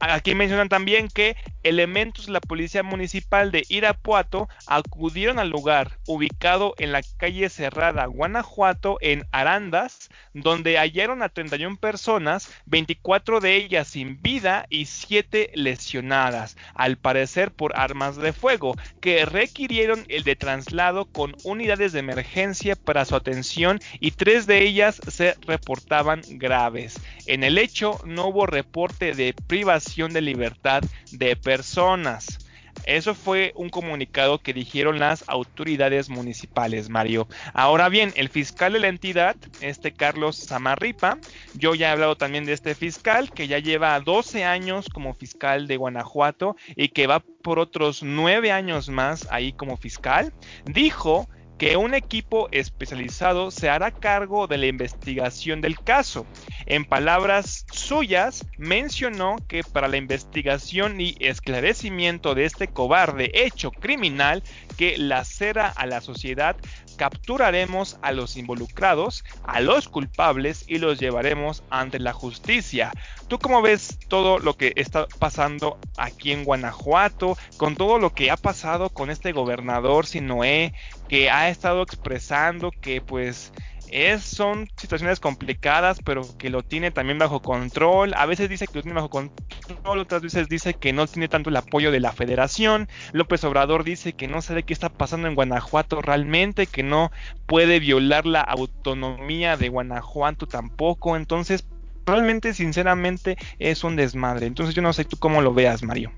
[0.00, 6.74] Aquí mencionan también que elementos de la Policía Municipal de Irapuato acudieron al lugar ubicado
[6.78, 13.88] en la calle Cerrada, Guanajuato, en Arandas, donde hallaron a 31 personas, 24 de ellas
[13.88, 20.36] sin vida y 7 lesionadas, al parecer por armas de fuego, que requirieron el de
[20.36, 27.00] traslado con unidades de emergencia para su atención y tres de ellas se reportaban graves.
[27.26, 32.38] En el hecho no hubo reporte de privación de libertad de personas.
[32.84, 37.26] Eso fue un comunicado que dijeron las autoridades municipales, Mario.
[37.52, 41.18] Ahora bien, el fiscal de la entidad, este Carlos Samarripa,
[41.54, 45.66] yo ya he hablado también de este fiscal que ya lleva 12 años como fiscal
[45.66, 50.32] de Guanajuato y que va por otros 9 años más ahí como fiscal,
[50.64, 56.24] dijo que un equipo especializado se hará cargo de la investigación del caso.
[56.66, 64.42] En palabras suyas, mencionó que para la investigación y esclarecimiento de este cobarde hecho criminal
[64.76, 66.56] que lacera a la sociedad,
[66.98, 72.92] capturaremos a los involucrados, a los culpables y los llevaremos ante la justicia.
[73.28, 78.30] ¿Tú cómo ves todo lo que está pasando aquí en Guanajuato, con todo lo que
[78.30, 80.74] ha pasado con este gobernador Sinoé,
[81.08, 83.52] que ha estado expresando que pues
[83.90, 88.14] es, son situaciones complicadas, pero que lo tiene también bajo control.
[88.14, 91.50] A veces dice que lo tiene bajo control, otras veces dice que no tiene tanto
[91.50, 92.88] el apoyo de la federación.
[93.12, 97.10] López Obrador dice que no sabe qué está pasando en Guanajuato realmente, que no
[97.46, 101.16] puede violar la autonomía de Guanajuato tampoco.
[101.16, 101.66] Entonces,
[102.06, 104.46] realmente, sinceramente, es un desmadre.
[104.46, 106.12] Entonces, yo no sé tú cómo lo veas, Mario.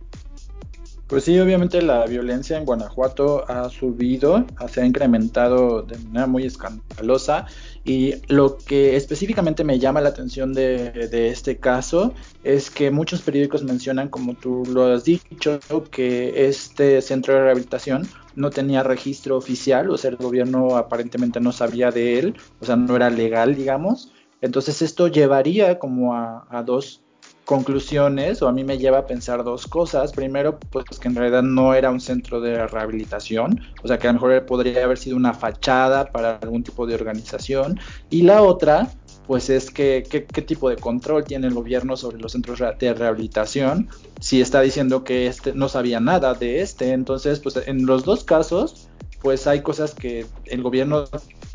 [1.10, 6.44] Pues sí, obviamente la violencia en Guanajuato ha subido, se ha incrementado de manera muy
[6.44, 7.46] escandalosa
[7.84, 10.92] y lo que específicamente me llama la atención de,
[11.32, 15.58] este caso es que muchos periódicos mencionan, como tú lo has dicho,
[15.90, 21.50] que este centro de rehabilitación no tenía registro oficial, o sea, el gobierno aparentemente no
[21.50, 24.12] sabía de él, o sea, no era legal, digamos.
[24.42, 27.02] Entonces esto llevaría como a dos
[27.50, 30.12] conclusiones o a mí me lleva a pensar dos cosas.
[30.12, 34.12] Primero, pues que en realidad no era un centro de rehabilitación, o sea que a
[34.12, 37.80] lo mejor podría haber sido una fachada para algún tipo de organización.
[38.08, 38.92] Y la otra,
[39.26, 43.88] pues es que qué, tipo de control tiene el gobierno sobre los centros de rehabilitación
[44.20, 46.92] si está diciendo que este no sabía nada de este.
[46.92, 48.88] Entonces, pues en los dos casos,
[49.22, 51.06] pues hay cosas que el gobierno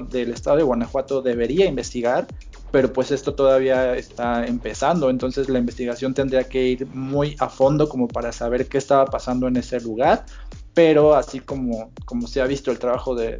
[0.10, 2.28] del estado de Guanajuato debería investigar
[2.76, 7.88] pero pues esto todavía está empezando, entonces la investigación tendría que ir muy a fondo
[7.88, 10.26] como para saber qué estaba pasando en ese lugar,
[10.74, 13.40] pero así como, como se ha visto el trabajo de,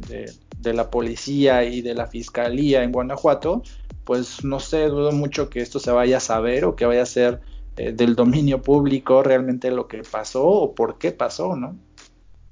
[0.62, 3.62] la policía y de la fiscalía en Guanajuato,
[4.04, 7.06] pues no sé, dudo mucho que esto se vaya a saber o que vaya a
[7.06, 7.42] ser
[7.76, 11.76] eh, del dominio público realmente lo que pasó o por qué pasó, ¿no?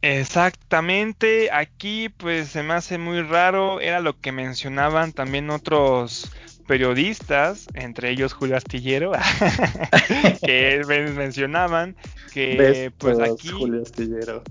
[0.03, 6.31] Exactamente, aquí pues se me hace muy raro, era lo que mencionaban también otros
[6.67, 9.13] periodistas, entre ellos Julio Astillero,
[10.45, 10.83] que
[11.15, 11.97] mencionaban
[12.33, 14.43] que pues aquí Julio Astillero.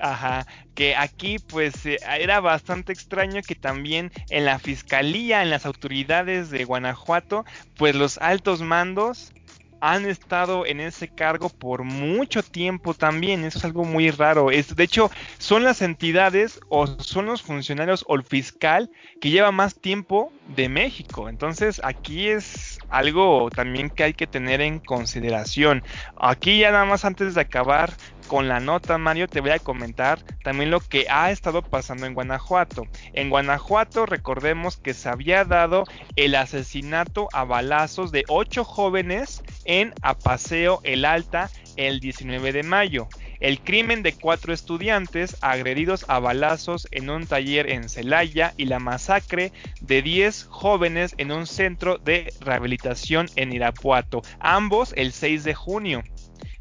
[0.00, 5.66] Ajá, que aquí pues eh, era bastante extraño que también en la fiscalía, en las
[5.66, 7.44] autoridades de Guanajuato,
[7.76, 9.32] pues los altos mandos
[9.80, 13.44] han estado en ese cargo por mucho tiempo también.
[13.44, 14.50] Eso es algo muy raro.
[14.50, 18.90] Es, de hecho, son las entidades o son los funcionarios o el fiscal
[19.20, 21.28] que lleva más tiempo de México.
[21.28, 25.82] Entonces, aquí es algo también que hay que tener en consideración.
[26.16, 27.92] Aquí ya nada más antes de acabar
[28.30, 32.14] con la nota, Mario, te voy a comentar también lo que ha estado pasando en
[32.14, 32.86] Guanajuato.
[33.12, 35.82] En Guanajuato, recordemos que se había dado
[36.14, 43.08] el asesinato a balazos de ocho jóvenes en Apaseo El Alta el 19 de mayo.
[43.40, 48.78] El crimen de cuatro estudiantes agredidos a balazos en un taller en Celaya y la
[48.78, 55.54] masacre de 10 jóvenes en un centro de rehabilitación en Irapuato, ambos el 6 de
[55.54, 56.04] junio.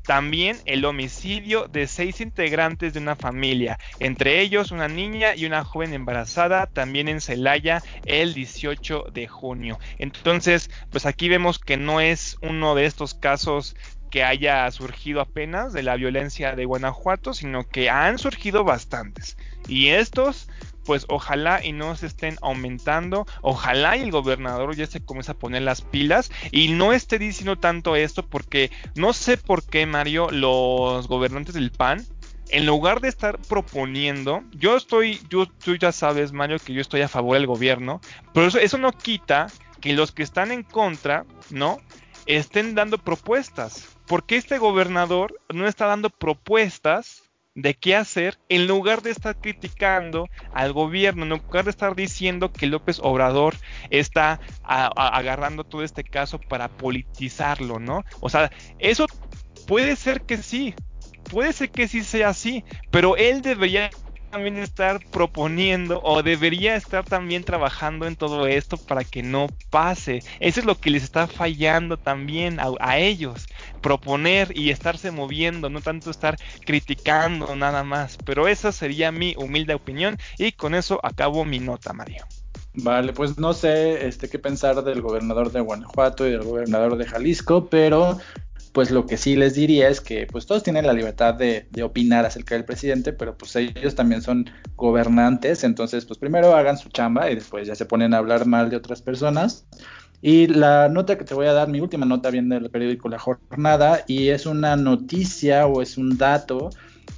[0.09, 5.63] También el homicidio de seis integrantes de una familia, entre ellos una niña y una
[5.63, 9.77] joven embarazada, también en Celaya el 18 de junio.
[9.99, 13.75] Entonces, pues aquí vemos que no es uno de estos casos
[14.09, 19.37] que haya surgido apenas de la violencia de Guanajuato, sino que han surgido bastantes.
[19.67, 20.49] Y estos
[20.89, 25.37] pues ojalá y no se estén aumentando, ojalá y el gobernador ya se comience a
[25.37, 30.31] poner las pilas y no esté diciendo tanto esto porque no sé por qué Mario,
[30.31, 32.03] los gobernantes del PAN,
[32.49, 37.01] en lugar de estar proponiendo, yo estoy, yo, tú ya sabes Mario que yo estoy
[37.01, 38.01] a favor del gobierno,
[38.33, 39.45] pero eso, eso no quita
[39.81, 41.77] que los que están en contra, ¿no?
[42.25, 43.89] Estén dando propuestas.
[44.07, 47.28] porque este gobernador no está dando propuestas
[47.61, 52.51] de qué hacer en lugar de estar criticando al gobierno, en lugar de estar diciendo
[52.51, 53.55] que López Obrador
[53.89, 58.03] está agarrando todo este caso para politizarlo, ¿no?
[58.19, 59.05] O sea, eso
[59.67, 60.75] puede ser que sí,
[61.29, 63.89] puede ser que sí sea así, pero él debería
[64.29, 70.19] también estar proponiendo o debería estar también trabajando en todo esto para que no pase.
[70.39, 73.47] Eso es lo que les está fallando también a, ellos.
[73.79, 78.17] Proponer y estarse moviendo, no tanto estar criticando nada más.
[78.25, 82.25] Pero esa sería mi humilde opinión y con eso acabo mi nota, Mario.
[82.73, 87.05] Vale, pues no sé este, qué pensar del gobernador de Guanajuato y del gobernador de
[87.05, 88.19] Jalisco, pero
[88.73, 91.83] pues lo que sí les diría es que pues todos tienen la libertad de, de,
[91.83, 96.89] opinar acerca del presidente, pero pues ellos también son gobernantes, entonces pues primero hagan su
[96.89, 99.65] chamba y después ya se ponen a hablar mal de otras personas.
[100.21, 103.19] Y la nota que te voy a dar, mi última nota viene del periódico La
[103.19, 106.69] Jornada y es una noticia o es un dato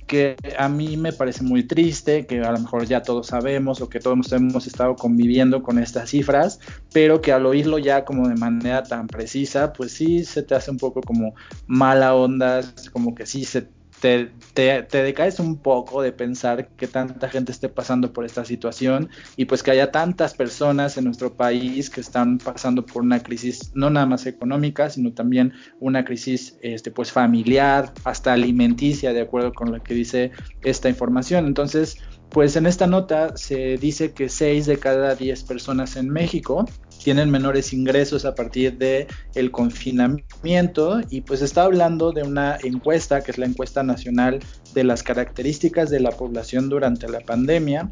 [0.07, 3.89] que a mí me parece muy triste, que a lo mejor ya todos sabemos o
[3.89, 6.59] que todos hemos estado conviviendo con estas cifras,
[6.93, 10.69] pero que al oírlo ya como de manera tan precisa, pues sí se te hace
[10.69, 11.33] un poco como
[11.65, 13.69] mala onda, como que sí se
[14.01, 19.09] te, te, decaes un poco de pensar que tanta gente esté pasando por esta situación
[19.37, 23.71] y pues que haya tantas personas en nuestro país que están pasando por una crisis
[23.75, 29.53] no nada más económica, sino también una crisis este, pues familiar, hasta alimenticia, de acuerdo
[29.53, 30.31] con lo que dice
[30.63, 31.45] esta información.
[31.45, 31.99] Entonces,
[32.29, 36.65] pues en esta nota se dice que 6 de cada 10 personas en México
[37.03, 43.21] tienen menores ingresos a partir de el confinamiento y pues está hablando de una encuesta
[43.21, 44.39] que es la encuesta nacional
[44.73, 47.89] de las características de la población durante la pandemia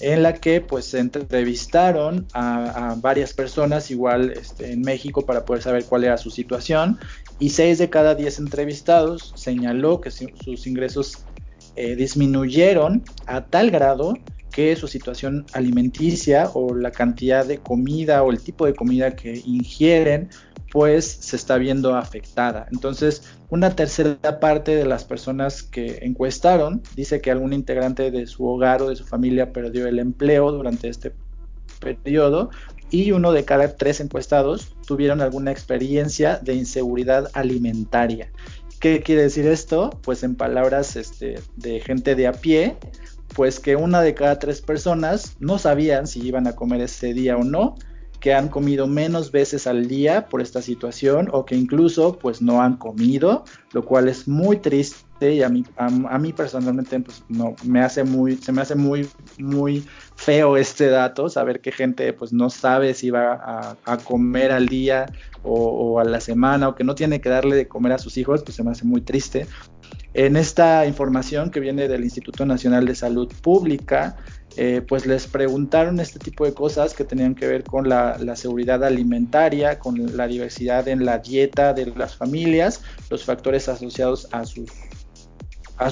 [0.00, 5.62] en la que pues se entrevistaron a, varias personas igual este, en México para poder
[5.62, 6.98] saber cuál era su situación
[7.38, 11.24] y 6 de cada 10 entrevistados señaló que sus ingresos
[11.76, 14.14] eh, disminuyeron a tal grado
[14.58, 19.40] que su situación alimenticia o la cantidad de comida o el tipo de comida que
[19.46, 20.30] ingieren
[20.72, 22.66] pues se está viendo afectada.
[22.72, 28.46] Entonces, una tercera parte de las personas que encuestaron dice que algún integrante de su
[28.46, 31.12] hogar o de su familia perdió el empleo durante este
[31.78, 32.50] periodo
[32.90, 38.32] y uno de cada tres encuestados tuvieron alguna experiencia de inseguridad alimentaria.
[38.80, 39.90] ¿Qué quiere decir esto?
[40.02, 42.76] Pues en palabras este, de gente de a pie,
[43.34, 47.36] pues que una de cada tres personas no sabían si iban a comer ese día
[47.36, 47.76] o no,
[48.20, 52.62] que han comido menos veces al día por esta situación o que incluso pues no
[52.62, 57.54] han comido, lo cual es muy triste y a mí, a, mí personalmente pues no,
[57.64, 59.08] me hace muy, se me hace muy,
[59.38, 59.84] muy
[60.16, 65.06] feo este dato, saber que gente pues no sabe si va a, comer al día
[65.42, 68.42] o, a la semana o que no tiene que darle de comer a sus hijos,
[68.42, 69.46] pues se me hace muy triste.
[70.14, 74.16] En esta información que viene del Instituto Nacional de Salud Pública,
[74.56, 78.82] eh, pues les preguntaron este tipo de cosas que tenían que ver con la, seguridad
[78.82, 84.66] alimentaria, con la diversidad en la dieta de las familias, los factores asociados a, su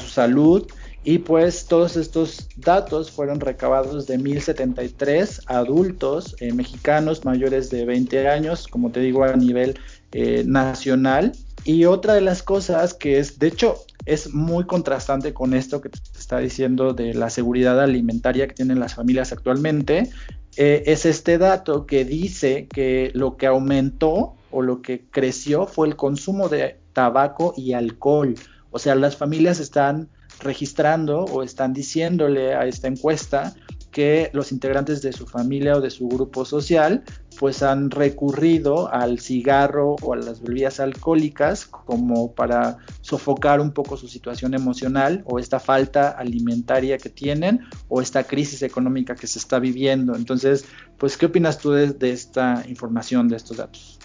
[0.08, 0.66] salud.
[1.04, 8.26] Y pues todos estos datos fueron recabados de 1073 adultos eh, mexicanos mayores de 20
[8.26, 9.78] años, como te digo, a nivel
[10.10, 11.30] eh, nacional.
[11.66, 15.88] Y otra de las cosas que es, de hecho, es muy contrastante con esto que
[15.88, 20.10] te está diciendo de la seguridad alimentaria que tienen las familias actualmente,
[20.56, 25.88] eh, es este dato que dice que lo que aumentó o lo que creció fue
[25.88, 28.36] el consumo de tabaco y alcohol.
[28.70, 30.08] O sea, las familias están
[30.38, 33.54] registrando o están diciéndole a esta encuesta
[33.96, 37.02] que los integrantes de su familia o de su grupo social
[37.38, 43.96] pues han recurrido al cigarro o a las bebidas alcohólicas como para sofocar un poco
[43.96, 49.38] su situación emocional o esta falta alimentaria que tienen o esta crisis económica que se
[49.38, 50.14] está viviendo.
[50.14, 50.66] Entonces,
[50.98, 53.98] pues, ¿qué opinas tú de, esta información, de estos datos?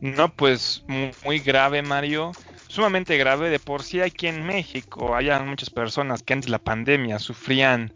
[0.00, 0.84] No, pues
[1.24, 2.32] muy, grave, Mario
[2.66, 3.50] sumamente grave.
[3.50, 7.92] De por sí aquí en México hay muchas personas que antes de la pandemia sufrían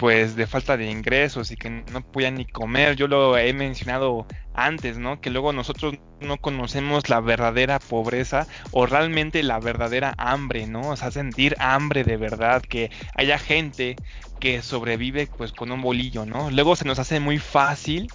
[0.00, 2.96] pues de falta de ingresos y que no podían ni comer.
[2.96, 5.20] Yo lo he mencionado antes, ¿no?
[5.20, 10.88] Que luego nosotros no conocemos la verdadera pobreza o realmente la verdadera hambre, ¿no?
[10.88, 13.94] O sea, sentir hambre de verdad, que haya gente
[14.40, 16.50] que sobrevive pues con un bolillo, ¿no?
[16.50, 18.10] Luego se nos hace muy fácil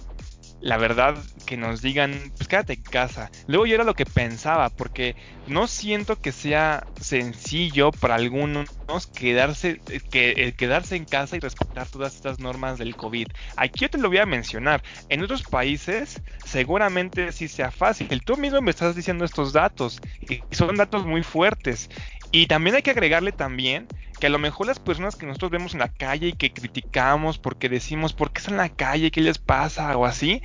[0.66, 3.30] la verdad que nos digan, pues quédate en casa.
[3.46, 5.14] Luego yo era lo que pensaba, porque
[5.46, 8.68] no siento que sea sencillo para algunos
[9.14, 13.28] quedarse, que, eh, quedarse en casa y respetar todas estas normas del COVID.
[13.56, 14.82] Aquí yo te lo voy a mencionar.
[15.08, 18.24] En otros países seguramente sí sea fácil.
[18.24, 21.88] Tú mismo me estás diciendo estos datos y son datos muy fuertes.
[22.32, 23.86] Y también hay que agregarle también
[24.18, 27.38] que a lo mejor las personas que nosotros vemos en la calle y que criticamos
[27.38, 29.10] porque decimos, ¿por qué están en la calle?
[29.10, 29.96] ¿Qué les pasa?
[29.96, 30.42] O así.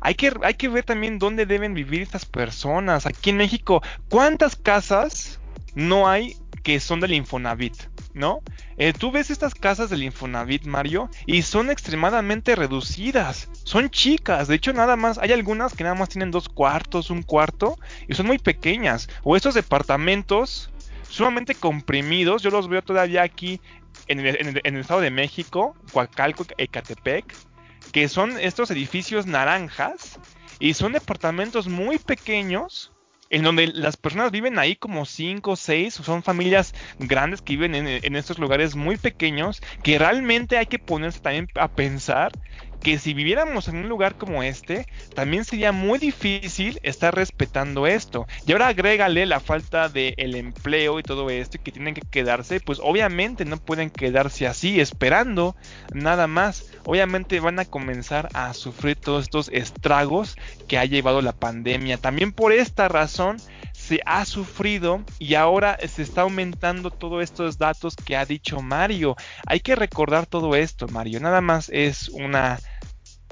[0.00, 3.06] Hay que, hay que ver también dónde deben vivir estas personas.
[3.06, 5.40] Aquí en México, ¿cuántas casas
[5.74, 7.74] no hay que son del Infonavit?
[8.14, 8.42] ¿no?
[8.78, 14.54] Eh, tú ves estas casas del Infonavit, Mario, y son extremadamente reducidas, son chicas, de
[14.54, 17.76] hecho nada más, hay algunas que nada más tienen dos cuartos, un cuarto,
[18.08, 20.70] y son muy pequeñas, o estos departamentos
[21.08, 23.60] sumamente comprimidos, yo los veo todavía aquí
[24.08, 27.34] en el, Estado de México, Coacalco, Ecatepec,
[27.92, 30.18] que son estos edificios naranjas,
[30.58, 32.92] y son departamentos muy pequeños,
[33.30, 37.74] en donde las personas viven ahí como 5 o 6, son familias grandes que viven
[37.74, 42.32] en, estos lugares muy pequeños, que realmente hay que ponerse también a pensar
[42.84, 48.26] que si viviéramos en un lugar como este, también sería muy difícil estar respetando esto.
[48.46, 52.02] Y ahora agrégale la falta de el empleo y todo esto, y que tienen que
[52.02, 55.56] quedarse, pues obviamente no pueden quedarse así esperando
[55.94, 56.66] nada más.
[56.84, 60.36] Obviamente van a comenzar a sufrir todos estos estragos
[60.68, 61.96] que ha llevado la pandemia.
[61.96, 63.38] También por esta razón
[63.72, 69.16] se ha sufrido y ahora se está aumentando todos estos datos que ha dicho Mario.
[69.46, 71.20] Hay que recordar todo esto, Mario.
[71.20, 72.58] Nada más es una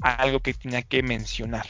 [0.01, 1.67] algo que tenía que mencionar.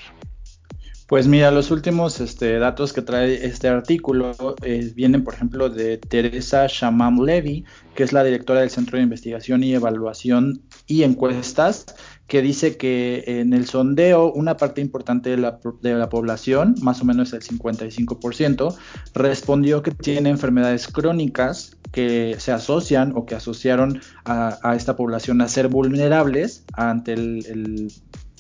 [1.13, 5.99] Pues mira, los últimos este, datos que trae este artículo eh, vienen, por ejemplo, de
[5.99, 11.85] Teresa Shamam Levy, que es la directora del Centro de Investigación y Evaluación y Encuestas,
[12.27, 17.01] que dice que en el sondeo una parte importante de la, de la población, más
[17.03, 18.75] o menos el 55%,
[19.15, 25.49] respondió que tiene enfermedades crónicas que se asocian o que asociaron a, esta población a
[25.49, 27.93] ser vulnerables ante el,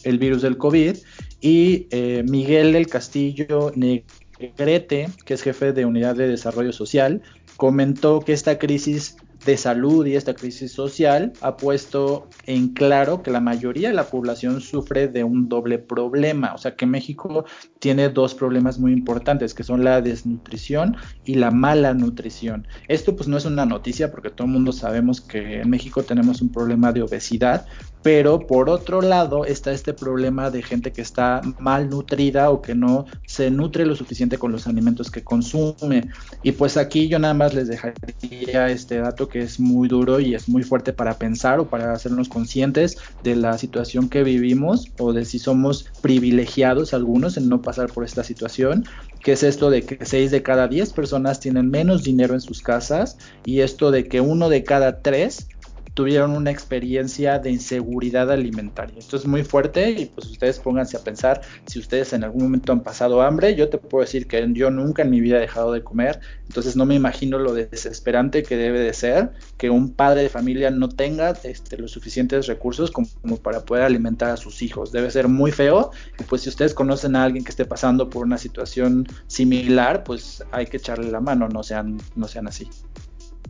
[0.05, 0.97] el virus del COVID.
[1.41, 7.23] Y eh, Miguel del Castillo Negrete, que es jefe de Unidad de Desarrollo Social,
[7.57, 13.31] comentó que esta crisis de salud y esta crisis social ha puesto en claro que
[13.31, 17.45] la mayoría de la población sufre de un doble problema, o sea que México
[17.79, 22.67] tiene dos problemas muy importantes, que son la desnutrición y la mala nutrición.
[22.89, 26.41] Esto pues no es una noticia porque todo el mundo sabemos que en México tenemos
[26.43, 27.67] un problema de obesidad,
[28.03, 32.75] pero por otro lado está este problema de gente que está mal nutrida o que
[32.75, 36.09] no se nutre lo suficiente con los alimentos que consume.
[36.43, 40.35] Y pues aquí yo nada más les dejaría este dato que es muy duro y
[40.35, 45.13] es muy fuerte para pensar o para hacernos conscientes de la situación que vivimos o
[45.13, 48.85] de si somos privilegiados algunos en no pasar por esta situación,
[49.21, 52.63] que es esto de que 6 de cada 10 personas tienen menos dinero en sus
[52.63, 55.49] casas y esto de que uno de cada 3
[55.95, 58.99] tuvieron una experiencia de inseguridad alimentaria.
[58.99, 62.73] Esto es muy fuerte y pues ustedes pónganse a pensar si ustedes en algún momento
[62.73, 63.55] han pasado hambre.
[63.55, 66.77] Yo te puedo decir que yo nunca en mi vida he dejado de comer, entonces
[66.77, 70.89] no me imagino lo desesperante que debe de ser que un padre de familia no
[70.89, 73.09] tenga este, los suficientes recursos como,
[73.43, 74.93] para poder alimentar a sus hijos.
[74.93, 78.25] Debe ser muy feo y pues si ustedes conocen a alguien que esté pasando por
[78.25, 82.69] una situación similar, pues hay que echarle la mano, no sean, no sean así.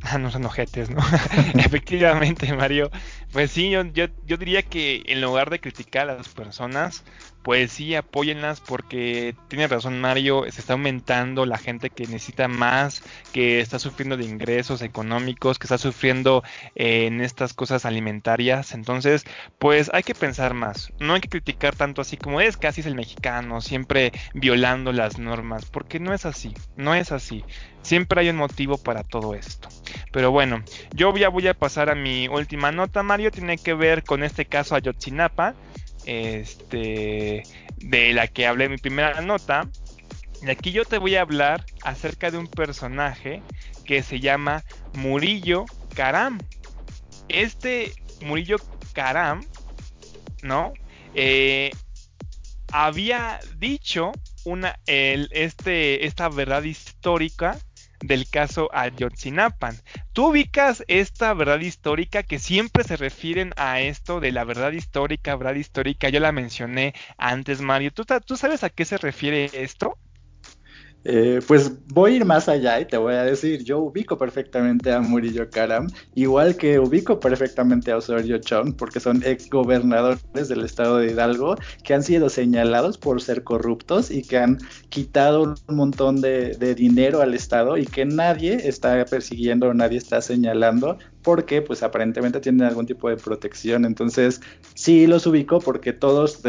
[0.03, 1.00] Ah, no son ojetes, ¿no?
[1.55, 2.90] Efectivamente, Mario.
[3.32, 7.05] Pues sí, yo, yo, diría que en lugar de criticar a las personas,
[7.43, 13.03] pues sí, apóyenlas porque tiene razón Mario, se está aumentando la gente que necesita más,
[13.32, 16.43] que está sufriendo de ingresos económicos, que está sufriendo
[16.74, 18.74] eh, en estas cosas alimentarias.
[18.74, 19.24] Entonces,
[19.59, 20.93] pues hay que pensar más.
[21.01, 25.18] No hay que criticar tanto así como es casi es el mexicano, siempre violando las
[25.18, 27.45] normas, porque no es así, no es así.
[27.82, 29.68] Siempre hay un motivo para todo esto.
[30.12, 30.62] Pero bueno,
[30.95, 33.32] yo ya voy a pasar a mi última nota, Mario.
[33.32, 35.55] Tiene que ver con este caso Ayotzinapa,
[36.07, 37.42] este,
[37.76, 39.68] de la que hablé en mi primera nota.
[40.42, 43.42] Y aquí yo te voy a hablar acerca de un personaje
[43.84, 46.38] que se llama Murillo Karam.
[47.28, 47.92] Este
[48.22, 48.57] Murillo
[48.92, 49.44] Karam,
[50.42, 50.72] ¿no?
[51.14, 51.70] Eh,
[52.72, 54.12] había dicho
[54.44, 57.59] una, este, esta verdad histórica
[58.03, 59.72] del caso Ayotzinapa.
[60.12, 65.36] Tú ubicas esta verdad histórica que siempre se refieren a esto de la verdad histórica,
[65.36, 66.09] verdad histórica.
[66.09, 67.92] Yo la mencioné antes, Mario.
[67.92, 69.98] ¿Tú, tú sabes a qué se refiere esto?
[71.05, 74.92] Eh, pues voy a ir más allá y te voy a decir, yo ubico perfectamente
[74.92, 80.64] a Murillo Karam, igual que ubico perfectamente a Osorio Chong, porque son ex gobernadores del
[80.64, 85.76] estado de Hidalgo que han sido señalados por ser corruptos y que han quitado un
[85.76, 90.98] montón de, de dinero al estado y que nadie está persiguiendo o nadie está señalando
[91.22, 93.84] porque pues aparentemente tienen algún tipo de protección.
[93.84, 94.40] Entonces
[94.74, 96.42] sí los ubico porque todos,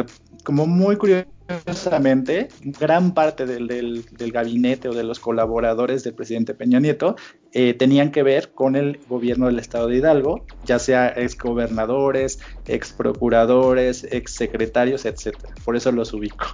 [0.44, 7.16] como muy curiosamente, gran parte del, gabinete o de los colaboradores del presidente Peña Nieto
[7.52, 12.40] eh, tenían que ver con el gobierno del estado de Hidalgo, ya sea ex gobernadores,
[12.68, 15.54] ex procuradores, ex secretarios, etcétera.
[15.64, 16.48] Por eso los ubico.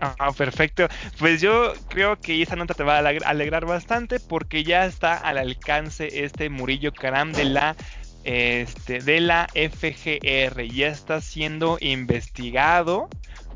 [0.00, 0.86] Ah, perfecto.
[1.18, 5.38] Pues yo creo que esa nota te va a alegrar bastante porque ya está al
[5.38, 7.76] alcance este Murillo Caram de la
[8.24, 10.62] este, de la FGR.
[10.68, 13.08] Ya está siendo investigado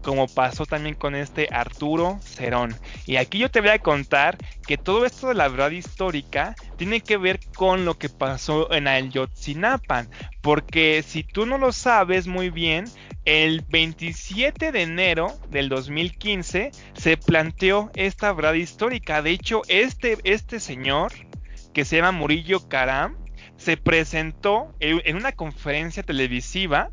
[0.03, 2.75] como pasó también con este Arturo Cerón.
[3.07, 4.37] Y aquí yo te voy a contar
[4.67, 8.89] que todo esto de la verdad histórica tiene que ver con lo que pasó en
[8.89, 10.07] Ayotzinapa,
[10.41, 12.85] porque si tú no lo sabes muy bien,
[13.25, 19.23] el 27 de enero del 2015 se planteó esta verdad histórica.
[19.23, 21.13] De hecho, este, este señor,
[21.73, 23.17] que se llama Murillo Caram,
[23.63, 26.91] se presentó en una conferencia televisiva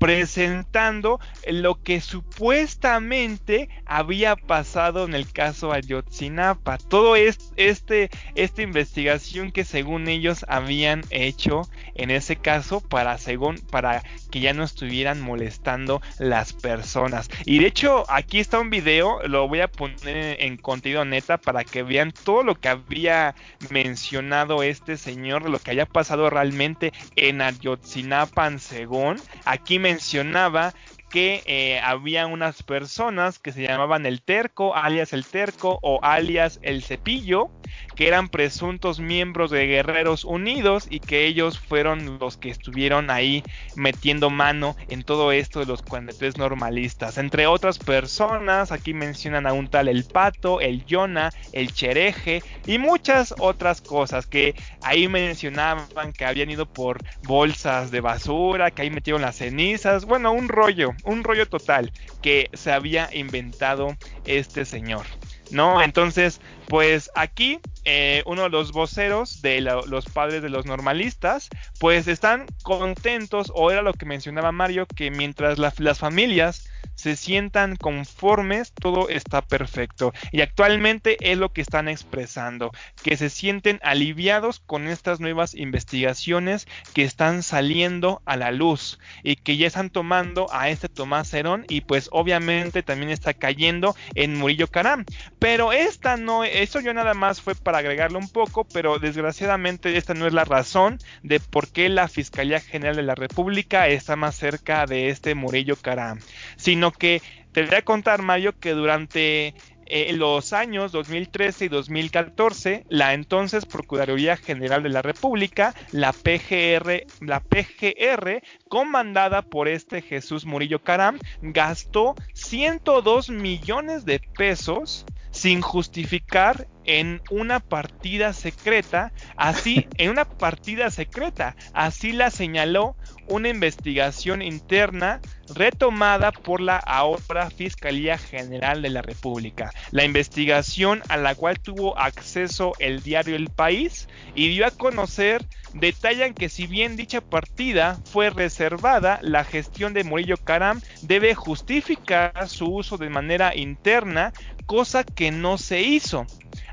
[0.00, 6.78] presentando lo que supuestamente había pasado en el caso Ayotzinapa.
[6.78, 14.02] Todo este, esta investigación que según ellos habían hecho en ese caso para, según, para
[14.30, 17.28] que ya no estuvieran molestando las personas.
[17.44, 21.62] Y de hecho aquí está un video, lo voy a poner en, contenido neta para
[21.62, 23.34] que vean todo lo que había
[23.68, 29.20] mencionado este señor, lo que haya pasado realmente en Ayotzinapa según.
[29.44, 30.72] Aquí me mencionaba
[31.10, 36.60] que eh, había unas personas que se llamaban el terco, alias el terco o alias
[36.62, 37.50] el cepillo,
[37.96, 43.42] que eran presuntos miembros de Guerreros Unidos y que ellos fueron los que estuvieron ahí
[43.74, 47.18] metiendo mano en todo esto de los 43 normalistas.
[47.18, 52.78] Entre otras personas, aquí mencionan a un tal el pato, el Yona, el chereje y
[52.78, 58.90] muchas otras cosas que ahí mencionaban que habían ido por bolsas de basura, que ahí
[58.90, 61.92] metieron las cenizas, bueno, un rollo, un rollo total
[62.22, 65.06] que se había inventado este señor.
[65.50, 65.82] ¿No?
[65.82, 71.48] Entonces, pues aquí eh, uno de los voceros de los padres de los normalistas,
[71.80, 76.69] pues están contentos, o era lo que mencionaba Mario, que mientras las familias
[77.00, 80.12] se sientan conformes, todo está perfecto.
[80.32, 82.70] Y actualmente es lo que están expresando,
[83.02, 89.36] que se sienten aliviados con estas nuevas investigaciones que están saliendo a la luz y
[89.36, 94.36] que ya están tomando a este Tomás Herón y pues obviamente también está cayendo en
[94.36, 95.04] Murillo Caram.
[95.38, 100.14] Pero esta no, eso yo nada más fue para agregarlo un poco, pero desgraciadamente esta
[100.14, 104.34] no es la razón de por qué la Fiscalía General de la República está más
[104.34, 106.18] cerca de este Murillo Caram,
[106.56, 107.22] sino que
[107.52, 109.54] te voy a contar, Mario, que durante
[109.92, 117.06] eh, los años 2013 y 2014, la entonces Procuraduría General de la República, la PGR,
[117.20, 126.66] la PGR, comandada por este Jesús Murillo Caram, gastó 102 millones de pesos sin justificar
[126.84, 132.96] en una partida secreta, así, en una partida secreta, así la señaló
[133.28, 135.20] una investigación interna
[135.54, 139.72] retomada por la ahora Fiscalía General de la República.
[139.92, 145.46] La investigación a la cual tuvo acceso el diario El País y dio a conocer
[145.74, 152.48] detallan que si bien dicha partida fue reservada, la gestión de Murillo Caram debe justificar
[152.48, 154.32] su uso de manera interna,
[154.66, 156.26] cosa que no se hizo.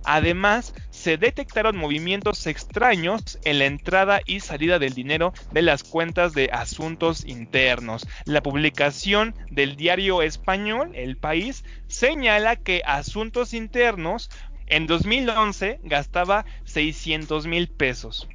[0.04, 6.34] Además, se detectaron movimientos extraños en la entrada y salida del dinero de las cuentas
[6.34, 8.08] de asuntos internos.
[8.26, 14.30] La publicación del diario español El País señala que Asuntos Internos
[14.68, 18.28] en 2011 gastaba 600 mil pesos.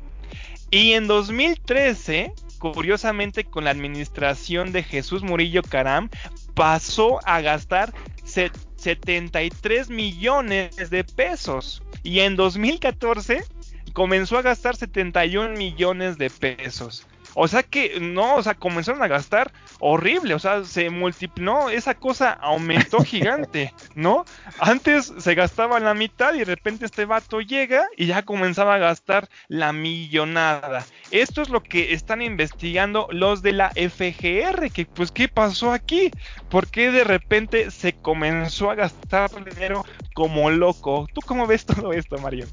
[0.72, 6.08] Y en 2013, curiosamente con la administración de Jesús Murillo Caram,
[6.54, 7.92] pasó a gastar
[8.24, 11.82] 73 millones de pesos.
[12.02, 13.44] Y en 2014
[13.92, 17.06] comenzó a gastar 71 millones de pesos.
[17.34, 21.32] O sea que no, o sea, comenzaron a gastar horrible, o sea, se multiplicó,
[21.70, 24.24] esa cosa aumentó gigante, ¿no?
[24.58, 28.78] Antes se gastaba la mitad y de repente este vato llega y ya comenzaba a
[28.78, 30.84] gastar la millonada.
[31.10, 36.10] Esto es lo que están investigando los de la FGR, que pues qué pasó aquí,
[36.48, 41.06] ¿por qué de repente se comenzó a gastar dinero como loco?
[41.12, 42.46] ¿Tú cómo ves todo esto, Mario?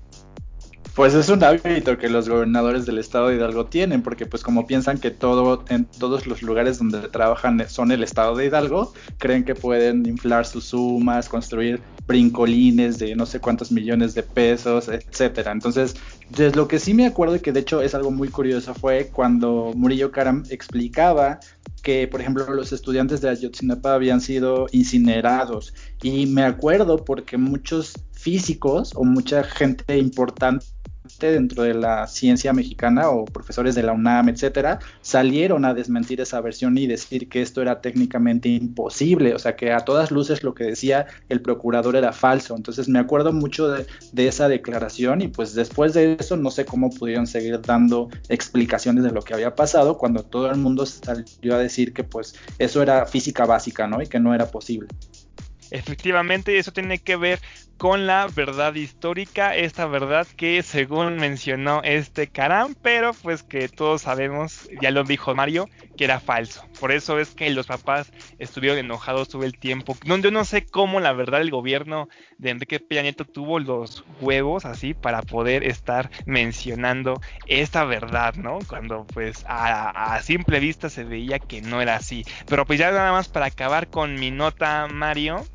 [0.99, 4.67] Pues es un hábito que los gobernadores del estado de Hidalgo tienen, porque pues como
[4.67, 9.45] piensan que todo en todos los lugares donde trabajan son el estado de Hidalgo, creen
[9.45, 15.53] que pueden inflar sus sumas, construir brincolines de no sé cuántos millones de pesos, etcétera.
[15.53, 15.95] Entonces,
[16.31, 19.71] desde lo que sí me acuerdo que de hecho es algo muy curioso fue cuando
[19.77, 21.39] Murillo Karam explicaba
[21.81, 25.73] que, por ejemplo, los estudiantes de Ayotzinapa habían sido incinerados.
[26.03, 30.65] Y me acuerdo porque muchos físicos o mucha gente importante
[31.19, 36.41] dentro de la ciencia mexicana o profesores de la UNAM, etcétera, salieron a desmentir esa
[36.41, 40.53] versión y decir que esto era técnicamente imposible, o sea que a todas luces lo
[40.53, 42.55] que decía el procurador era falso.
[42.55, 46.65] Entonces me acuerdo mucho de, de esa declaración y pues después de eso no sé
[46.65, 51.55] cómo pudieron seguir dando explicaciones de lo que había pasado cuando todo el mundo salió
[51.55, 54.01] a decir que pues eso era física básica, ¿no?
[54.01, 54.87] Y que no era posible.
[55.71, 57.39] Efectivamente, eso tiene que ver
[57.79, 64.01] con la verdad histórica, esta verdad que según mencionó este Karam, pero pues que todos
[64.01, 66.65] sabemos, ya lo dijo Mario, que era falso.
[66.81, 69.95] Por eso es que los papás estuvieron enojados todo el tiempo.
[70.05, 74.03] No, yo no sé cómo la verdad el gobierno de Enrique Peña Nieto tuvo los
[74.19, 78.59] huevos así para poder estar mencionando esta verdad, ¿no?
[78.67, 82.25] Cuando pues a, a simple vista se veía que no era así.
[82.45, 85.45] Pero pues ya nada más para acabar con mi nota, Mario.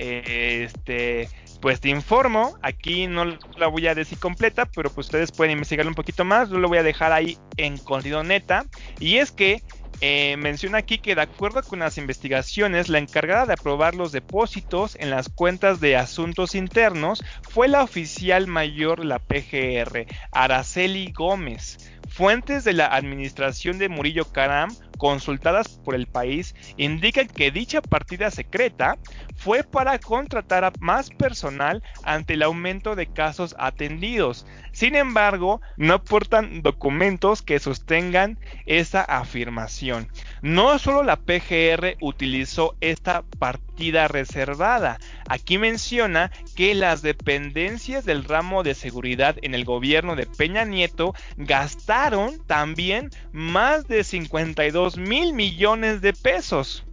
[0.00, 1.28] Este,
[1.60, 3.24] pues te informo, aquí no
[3.56, 6.68] la voy a decir completa, pero pues ustedes pueden investigar un poquito más, yo lo
[6.68, 8.64] voy a dejar ahí en contenido neta,
[8.98, 9.62] y es que
[10.02, 14.96] eh, menciona aquí que de acuerdo con las investigaciones, la encargada de aprobar los depósitos
[14.98, 21.76] en las cuentas de asuntos internos fue la oficial mayor la PGR, Araceli Gómez.
[22.10, 28.32] Fuentes de la administración de Murillo Caram consultadas por el país indican que dicha partida
[28.32, 28.98] secreta
[29.36, 34.44] fue para contratar a más personal ante el aumento de casos atendidos.
[34.72, 40.08] Sin embargo, no aportan documentos que sostengan esa afirmación.
[40.42, 43.69] No solo la PGR utilizó esta partida
[44.08, 50.64] reservada, aquí menciona que las dependencias del ramo de seguridad en el gobierno de Peña
[50.64, 56.84] Nieto gastaron también más de 52 mil millones de pesos.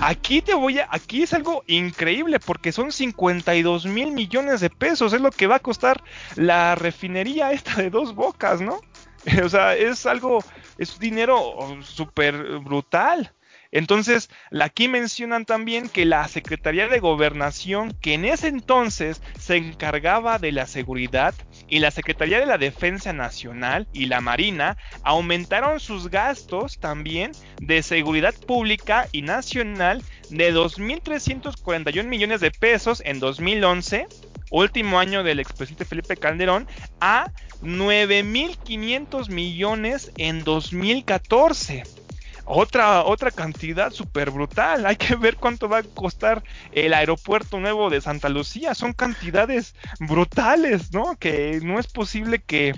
[0.00, 5.12] Aquí te voy a, aquí es algo increíble porque son 52 mil millones de pesos,
[5.12, 6.02] es lo que va a costar
[6.36, 8.80] la refinería esta de dos bocas, ¿no?
[9.42, 10.44] O sea, es algo,
[10.76, 13.32] es dinero súper brutal.
[13.74, 20.38] Entonces, aquí mencionan también que la Secretaría de Gobernación, que en ese entonces se encargaba
[20.38, 21.34] de la seguridad,
[21.68, 27.82] y la Secretaría de la Defensa Nacional y la Marina aumentaron sus gastos también de
[27.82, 34.06] seguridad pública y nacional de 2.341 millones de pesos en 2011
[34.50, 36.68] último año del expresidente Felipe Calderón,
[37.00, 42.03] a 9.500 millones en 2014
[42.44, 44.86] otra, otra cantidad súper brutal.
[44.86, 46.42] Hay que ver cuánto va a costar
[46.72, 48.74] el aeropuerto nuevo de Santa Lucía.
[48.74, 51.16] Son cantidades brutales, ¿no?
[51.16, 52.74] Que no es posible que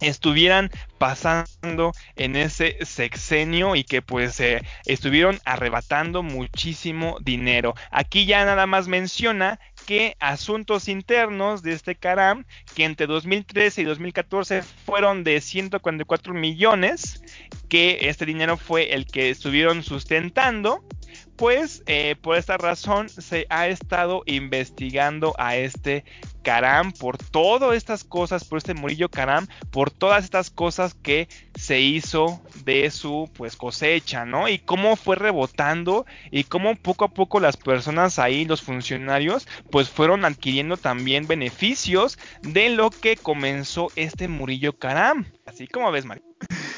[0.00, 7.74] estuvieran pasando en ese sexenio y que pues eh, estuvieron arrebatando muchísimo dinero.
[7.90, 9.58] Aquí ya nada más menciona
[9.88, 17.22] que asuntos internos de este Caram, que entre 2013 y 2014 fueron de 144 millones,
[17.70, 20.84] que este dinero fue el que estuvieron sustentando,
[21.38, 26.04] pues eh, por esta razón se ha estado investigando a este
[26.42, 31.80] Caram por todas estas cosas, por este Murillo Caram, por todas estas cosas que se
[31.80, 34.48] hizo de su pues cosecha, ¿no?
[34.48, 39.88] Y cómo fue rebotando y cómo poco a poco las personas ahí, los funcionarios, pues
[39.88, 45.26] fueron adquiriendo también beneficios de lo que comenzó este Murillo Caram.
[45.46, 46.27] Así como ves, Mario.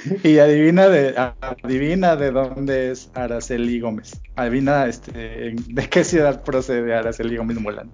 [0.24, 4.20] Y adivina de, adivina de dónde es Araceli Gómez.
[4.36, 7.90] Adivina este, de qué ciudad procede Araceli Gómez Molán.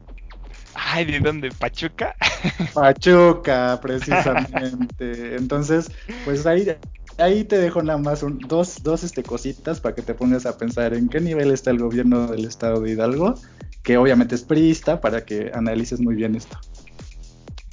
[0.74, 1.50] Ay, ¿de dónde?
[1.50, 2.14] ¿Pachuca?
[2.74, 5.36] Pachuca, precisamente.
[5.36, 5.90] Entonces,
[6.24, 6.76] pues ahí,
[7.18, 10.92] ahí te dejo nada más dos, dos este, cositas para que te pongas a pensar
[10.92, 13.34] en qué nivel está el gobierno del estado de Hidalgo,
[13.82, 16.58] que obviamente es priista, para que analices muy bien esto.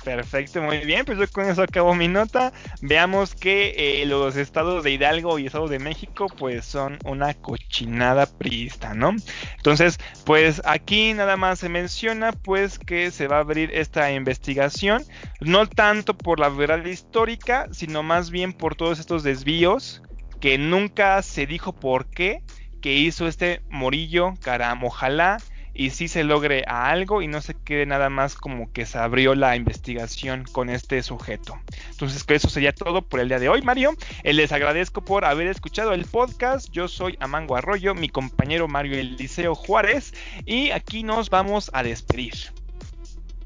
[0.03, 2.51] Perfecto, muy bien, pues yo con eso acabo mi nota.
[2.81, 8.25] Veamos que eh, los estados de Hidalgo y Estado de México pues son una cochinada
[8.25, 9.15] priista, ¿no?
[9.55, 15.03] Entonces, pues aquí nada más se menciona pues que se va a abrir esta investigación,
[15.39, 20.01] no tanto por la verdad histórica, sino más bien por todos estos desvíos
[20.41, 22.43] que nunca se dijo por qué
[22.81, 25.37] que hizo este Morillo, caram, ojalá
[25.73, 28.97] y si se logre a algo y no se quede nada más como que se
[28.97, 31.57] abrió la investigación con este sujeto.
[31.91, 33.93] Entonces, eso sería todo por el día de hoy, Mario.
[34.23, 36.69] Eh, les agradezco por haber escuchado el podcast.
[36.71, 40.13] Yo soy Amango Arroyo, mi compañero Mario Eliseo Juárez,
[40.45, 42.33] y aquí nos vamos a despedir.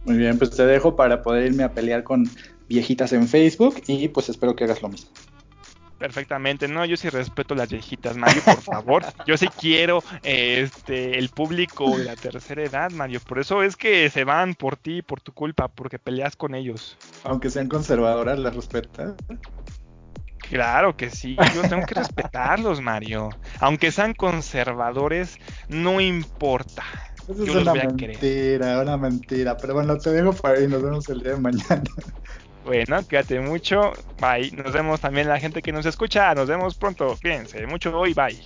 [0.06, 2.30] Muy bien, pues te dejo para poder irme a pelear con
[2.70, 5.10] viejitas en Facebook y pues espero que hagas lo mismo.
[5.98, 9.04] Perfectamente, no, yo sí respeto las viejitas, Mario, por favor.
[9.26, 13.20] Yo sí quiero este el público de la tercera edad, Mario.
[13.20, 16.98] Por eso es que se van por ti, por tu culpa, porque peleas con ellos.
[17.24, 19.16] Aunque sean conservadoras, las respetas.
[20.38, 23.30] Claro que sí, yo tengo que respetarlos, Mario.
[23.60, 25.38] Aunque sean conservadores,
[25.68, 26.84] no importa.
[27.28, 29.58] Eso es una mentira, una mentira.
[29.58, 31.84] Pero bueno, te dejo para ahí, nos vemos el día de mañana.
[32.68, 33.93] Bueno, quédate mucho.
[34.20, 34.51] Bye.
[34.51, 36.36] Nos vemos también la gente que nos escucha.
[36.36, 37.15] Nos vemos pronto.
[37.15, 38.13] Fíjense mucho hoy.
[38.13, 38.38] Bye.